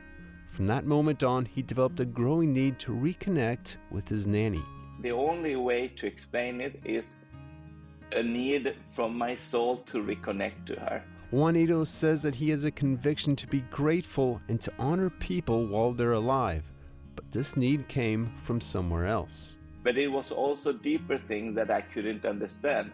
From 0.49 0.67
that 0.69 0.87
moment 0.87 1.23
on, 1.23 1.45
he 1.45 1.61
developed 1.61 2.01
a 2.01 2.07
growing 2.07 2.55
need 2.55 2.79
to 2.79 2.93
reconnect 2.93 3.77
with 3.91 4.09
his 4.09 4.27
nanny 4.27 4.65
the 5.01 5.13
only 5.13 5.57
way 5.57 5.89
to 5.89 6.07
explain 6.07 6.61
it 6.61 6.81
is 6.85 7.17
a 8.13 8.23
need 8.23 8.77
from 8.91 9.17
my 9.17 9.35
soul 9.35 9.79
to 9.79 10.03
reconnect 10.03 10.67
to 10.67 10.75
her. 10.81 11.03
Juanito 11.33 11.85
says 11.85 12.23
that 12.23 12.35
he 12.35 12.51
has 12.51 12.65
a 12.65 12.71
conviction 12.71 13.35
to 13.37 13.47
be 13.47 13.61
grateful 13.71 14.41
and 14.49 14.61
to 14.61 14.73
honor 14.79 15.11
people 15.11 15.67
while 15.67 15.93
they're 15.93 16.13
alive, 16.13 16.63
but 17.15 17.31
this 17.33 17.57
need 17.57 17.89
came 17.89 18.33
from 18.43 18.61
somewhere 18.61 19.07
else. 19.07 19.59
But 19.83 19.99
it 19.99 20.11
was 20.11 20.31
also 20.31 20.73
deeper 20.73 21.17
thing 21.17 21.55
that 21.55 21.71
I 21.71 21.81
couldn't 21.81 22.25
understand. 22.25 22.91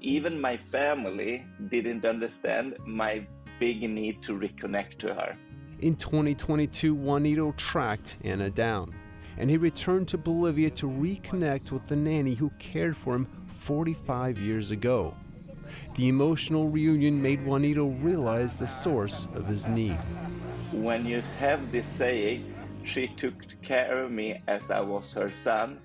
Even 0.00 0.40
my 0.40 0.56
family 0.56 1.46
didn't 1.68 2.04
understand 2.04 2.76
my 2.86 3.26
big 3.58 3.82
need 3.88 4.22
to 4.22 4.38
reconnect 4.38 4.98
to 4.98 5.14
her. 5.14 5.34
In 5.80 5.96
2022, 5.96 6.94
Juanito 6.94 7.52
tracked 7.56 8.18
Anna 8.22 8.50
down 8.50 8.94
and 9.38 9.50
he 9.50 9.56
returned 9.56 10.08
to 10.08 10.18
Bolivia 10.18 10.70
to 10.70 10.86
reconnect 10.86 11.72
with 11.72 11.84
the 11.86 11.96
nanny 11.96 12.34
who 12.34 12.50
cared 12.58 12.96
for 12.96 13.14
him 13.14 13.26
45 13.60 14.38
years 14.38 14.70
ago. 14.70 15.14
The 15.96 16.08
emotional 16.08 16.68
reunion 16.68 17.20
made 17.20 17.44
Juanito 17.44 17.86
realize 17.86 18.58
the 18.58 18.66
source 18.66 19.28
of 19.34 19.46
his 19.46 19.66
need. 19.66 19.98
When 20.72 21.06
you 21.06 21.22
have 21.38 21.72
this 21.72 21.88
saying, 21.88 22.54
she 22.84 23.08
took 23.08 23.34
care 23.62 24.04
of 24.04 24.10
me 24.10 24.40
as 24.46 24.70
I 24.70 24.80
was 24.80 25.12
her 25.14 25.30
son, 25.30 25.80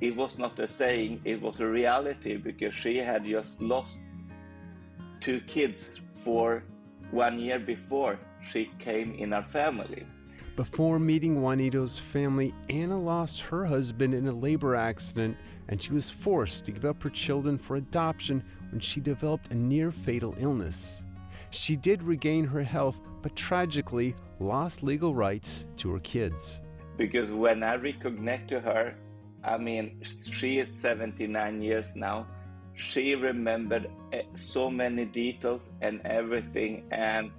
it 0.00 0.14
was 0.14 0.38
not 0.38 0.58
a 0.60 0.68
saying, 0.68 1.20
it 1.24 1.42
was 1.42 1.60
a 1.60 1.66
reality 1.66 2.36
because 2.36 2.74
she 2.74 2.98
had 2.98 3.24
just 3.24 3.60
lost 3.60 4.00
two 5.20 5.40
kids 5.40 5.86
for 6.14 6.62
one 7.10 7.38
year 7.38 7.58
before 7.58 8.18
she 8.50 8.70
came 8.78 9.12
in 9.14 9.32
our 9.32 9.42
family. 9.42 10.06
Before 10.58 10.98
meeting 10.98 11.40
Juanito's 11.40 12.00
family, 12.00 12.52
Anna 12.68 12.98
lost 12.98 13.42
her 13.42 13.64
husband 13.64 14.12
in 14.12 14.26
a 14.26 14.32
labor 14.32 14.74
accident 14.74 15.36
and 15.68 15.80
she 15.80 15.92
was 15.92 16.10
forced 16.10 16.64
to 16.64 16.72
give 16.72 16.84
up 16.84 17.00
her 17.04 17.10
children 17.10 17.56
for 17.56 17.76
adoption 17.76 18.42
when 18.72 18.80
she 18.80 19.00
developed 19.00 19.52
a 19.52 19.54
near 19.54 19.92
fatal 19.92 20.34
illness. 20.36 21.04
She 21.50 21.76
did 21.76 22.02
regain 22.02 22.44
her 22.44 22.64
health, 22.64 23.00
but 23.22 23.36
tragically 23.36 24.16
lost 24.40 24.82
legal 24.82 25.14
rights 25.14 25.64
to 25.76 25.92
her 25.92 26.00
kids. 26.00 26.60
Because 26.96 27.30
when 27.30 27.62
I 27.62 27.76
reconnect 27.76 28.48
to 28.48 28.58
her, 28.58 28.96
I 29.44 29.58
mean, 29.58 30.02
she 30.02 30.58
is 30.58 30.74
79 30.74 31.62
years 31.62 31.94
now. 31.94 32.26
She 32.74 33.14
remembered 33.14 33.88
eh, 34.12 34.22
so 34.34 34.70
many 34.70 35.04
details 35.04 35.70
and 35.82 36.00
everything, 36.04 36.88
and 36.90 37.30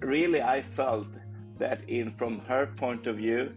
really, 0.00 0.40
I 0.40 0.62
felt 0.62 1.08
that 1.58 1.80
in 1.88 2.12
from 2.12 2.40
her 2.40 2.66
point 2.76 3.06
of 3.06 3.16
view 3.16 3.52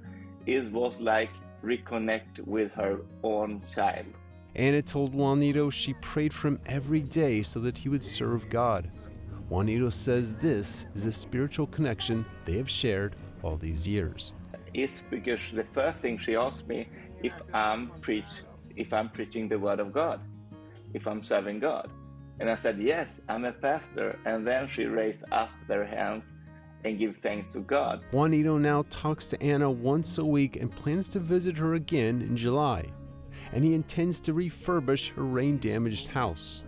it 0.46 0.72
was 0.72 1.00
like 1.00 1.32
reconnect 1.64 2.40
with 2.46 2.72
her 2.74 3.02
own 3.24 3.62
child. 3.72 4.06
Anna 4.56 4.82
told 4.82 5.14
juanito 5.14 5.70
she 5.70 5.94
prayed 5.96 6.34
for 6.34 6.50
him 6.50 6.60
every 6.66 7.02
day 7.02 7.42
so 7.42 7.60
that 7.60 7.78
he 7.78 7.90
would 7.90 8.04
serve 8.04 8.50
god. 8.50 8.90
Juanito 9.50 9.90
says 9.90 10.36
this 10.36 10.86
is 10.96 11.06
a 11.06 11.12
spiritual 11.12 11.68
connection 11.68 12.26
they 12.46 12.58
have 12.58 12.70
shared 12.70 13.16
all 13.44 13.58
these 13.58 13.88
years. 13.88 14.34
It's 14.74 15.04
because 15.10 15.40
the 15.54 15.66
first 15.74 16.00
thing 16.00 16.18
she 16.18 16.36
asked 16.36 16.68
me 16.68 16.88
if 17.24 17.34
i'm 17.54 17.90
preach 18.02 18.44
if 18.76 18.94
i'm 18.94 19.10
preaching 19.10 19.48
the 19.48 19.60
word 19.60 19.80
of 19.80 19.94
god 19.94 20.22
if 20.94 21.08
i'm 21.08 21.24
serving 21.24 21.60
god. 21.60 21.90
And 22.40 22.50
i 22.50 22.56
said 22.56 22.80
yes 22.80 23.22
i'm 23.30 23.46
a 23.46 23.52
pastor. 23.52 24.18
And 24.26 24.46
then 24.46 24.68
she 24.68 24.86
raised 24.86 25.26
up 25.32 25.50
their 25.68 25.86
hands 25.86 26.34
and 26.84 27.00
give 27.00 27.18
thanks 27.18 27.54
to 27.54 27.60
God. 27.60 28.02
Juanito 28.12 28.58
now 28.58 28.86
talks 28.90 29.28
to 29.30 29.42
Anna 29.42 29.70
once 29.70 30.18
a 30.18 30.26
week 30.26 30.58
and 30.58 30.72
plans 30.72 31.08
to 31.10 31.20
visit 31.20 31.58
her 31.58 31.76
again 31.76 32.22
in 32.22 32.36
July. 32.36 32.86
And 33.54 33.64
he 33.64 33.74
intends 33.74 34.20
to 34.22 34.34
refurbish 34.34 35.14
her 35.14 35.24
rain 35.24 35.58
damaged 35.58 36.08
house. 36.08 36.64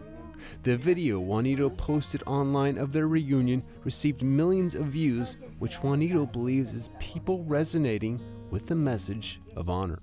The 0.64 0.78
video 0.78 1.20
Juanito 1.20 1.70
posted 1.70 2.24
online 2.28 2.78
of 2.78 2.92
their 2.92 3.08
reunion 3.08 3.64
received 3.84 4.24
millions 4.24 4.76
of 4.76 4.86
views, 4.86 5.38
which 5.60 5.78
Juanito 5.78 6.26
believes 6.26 6.74
is 6.74 6.90
people 7.00 7.44
resonating 7.46 8.20
with 8.50 8.66
the 8.66 8.76
message 8.76 9.42
of 9.56 9.70
honor. 9.70 10.00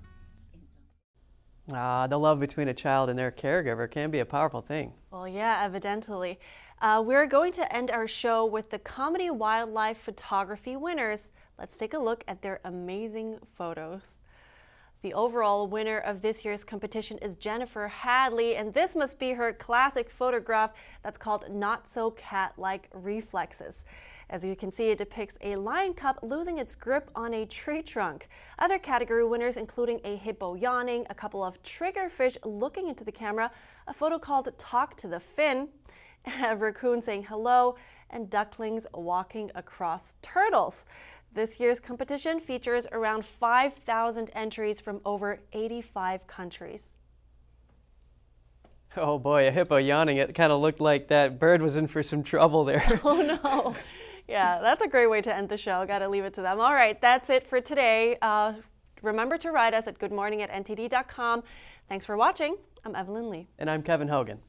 Ah, 1.73 2.07
the 2.07 2.19
love 2.19 2.41
between 2.41 2.69
a 2.69 2.75
child 2.75 3.11
and 3.11 3.19
their 3.19 3.31
caregiver 3.31 3.89
can 3.89 4.11
be 4.11 4.19
a 4.19 4.25
powerful 4.25 4.61
thing. 4.61 4.93
Well, 5.11 5.29
yeah, 5.29 5.61
evidently. 5.63 6.41
Uh, 6.83 7.03
we're 7.05 7.27
going 7.27 7.53
to 7.53 7.77
end 7.77 7.91
our 7.91 8.09
show 8.09 8.47
with 8.47 8.71
the 8.71 8.79
Comedy 8.79 9.29
Wildlife 9.29 9.99
Photography 9.99 10.77
winners. 10.77 11.31
Let's 11.59 11.77
take 11.77 11.93
a 11.93 11.99
look 11.99 12.25
at 12.27 12.41
their 12.41 12.59
amazing 12.65 13.39
photos. 13.53 14.17
The 15.03 15.13
overall 15.13 15.67
winner 15.67 15.99
of 15.99 16.23
this 16.23 16.43
year's 16.43 16.65
competition 16.65 17.19
is 17.19 17.37
Jennifer 17.37 17.87
Hadley, 17.87 18.57
and 18.57 18.73
this 18.73 18.97
must 18.97 19.19
be 19.19 19.33
her 19.33 19.53
classic 19.53 20.09
photograph 20.09 20.73
that's 21.03 21.19
called 21.19 21.45
Not 21.51 21.87
So 21.87 22.13
Cat 22.13 22.55
Like 22.57 22.89
Reflexes. 22.95 23.85
As 24.31 24.43
you 24.43 24.57
can 24.57 24.71
see, 24.71 24.89
it 24.89 24.97
depicts 24.97 25.37
a 25.43 25.57
lion 25.57 25.93
cub 25.93 26.19
losing 26.23 26.57
its 26.57 26.75
grip 26.77 27.11
on 27.15 27.35
a 27.35 27.45
tree 27.45 27.83
trunk. 27.83 28.29
Other 28.59 28.79
category 28.79 29.27
winners, 29.27 29.59
including 29.59 30.01
a 30.05 30.17
hippo 30.17 30.55
yawning, 30.55 31.05
a 31.11 31.15
couple 31.15 31.45
of 31.45 31.63
triggerfish 31.63 32.39
looking 32.43 32.89
into 32.89 33.05
the 33.05 33.13
camera, 33.13 33.51
a 33.87 33.93
photo 33.93 34.19
called 34.19 34.49
Talk 34.57 34.97
to 34.97 35.09
the 35.09 35.21
Fin, 35.21 35.69
a 36.27 36.57
raccoon 36.57 37.03
saying 37.03 37.25
hello, 37.25 37.77
and 38.11 38.29
ducklings 38.31 38.87
walking 38.93 39.51
across 39.55 40.17
turtles. 40.23 40.87
This 41.33 41.61
year's 41.61 41.79
competition 41.79 42.41
features 42.41 42.87
around 42.91 43.25
5,000 43.25 44.31
entries 44.35 44.81
from 44.81 45.01
over 45.05 45.41
85 45.53 46.27
countries. 46.27 46.99
Oh 48.97 49.21
boy, 49.21 49.47
a 49.47 49.53
hippo 49.53 49.77
yawning. 49.77 50.17
It 50.17 50.35
kind 50.35 50.51
of 50.51 50.61
looked 50.61 50.81
like 50.81 51.07
that 51.09 51.39
bird 51.39 51.63
was 51.63 51.77
in 51.77 51.87
for 51.87 52.03
some 52.03 52.25
trouble 52.25 52.65
there. 52.65 53.01
Oh 53.05 53.23
no. 53.23 53.77
Yeah, 54.27 54.59
that's 54.61 54.83
a 54.83 54.89
great 54.89 55.09
way 55.09 55.21
to 55.23 55.33
end 55.33 55.49
the 55.49 55.57
show. 55.57 55.85
Got 55.87 56.01
to 56.01 56.09
leave 56.09 56.25
it 56.25 56.35
to 56.35 56.43
them. 56.43 56.61
All 56.61 56.75
right, 56.75 57.01
that's 57.01 57.31
it 57.31 57.47
for 57.47 57.61
today. 57.61 58.17
Uh, 58.21 58.55
remember 59.03 59.39
to 59.39 59.53
write 59.53 59.75
us 59.75 59.87
at 59.87 60.01
goodmorning 60.01 60.41
at 60.41 60.53
ntd.com. 60.53 61.45
Thanks 61.89 62.05
for 62.05 62.17
watching. 62.17 62.57
I'm 62.85 62.97
Evelyn 62.97 63.31
Lee. 63.31 63.47
And 63.61 63.71
I'm 63.71 63.83
Kevin 63.83 64.09
Hogan. 64.09 64.41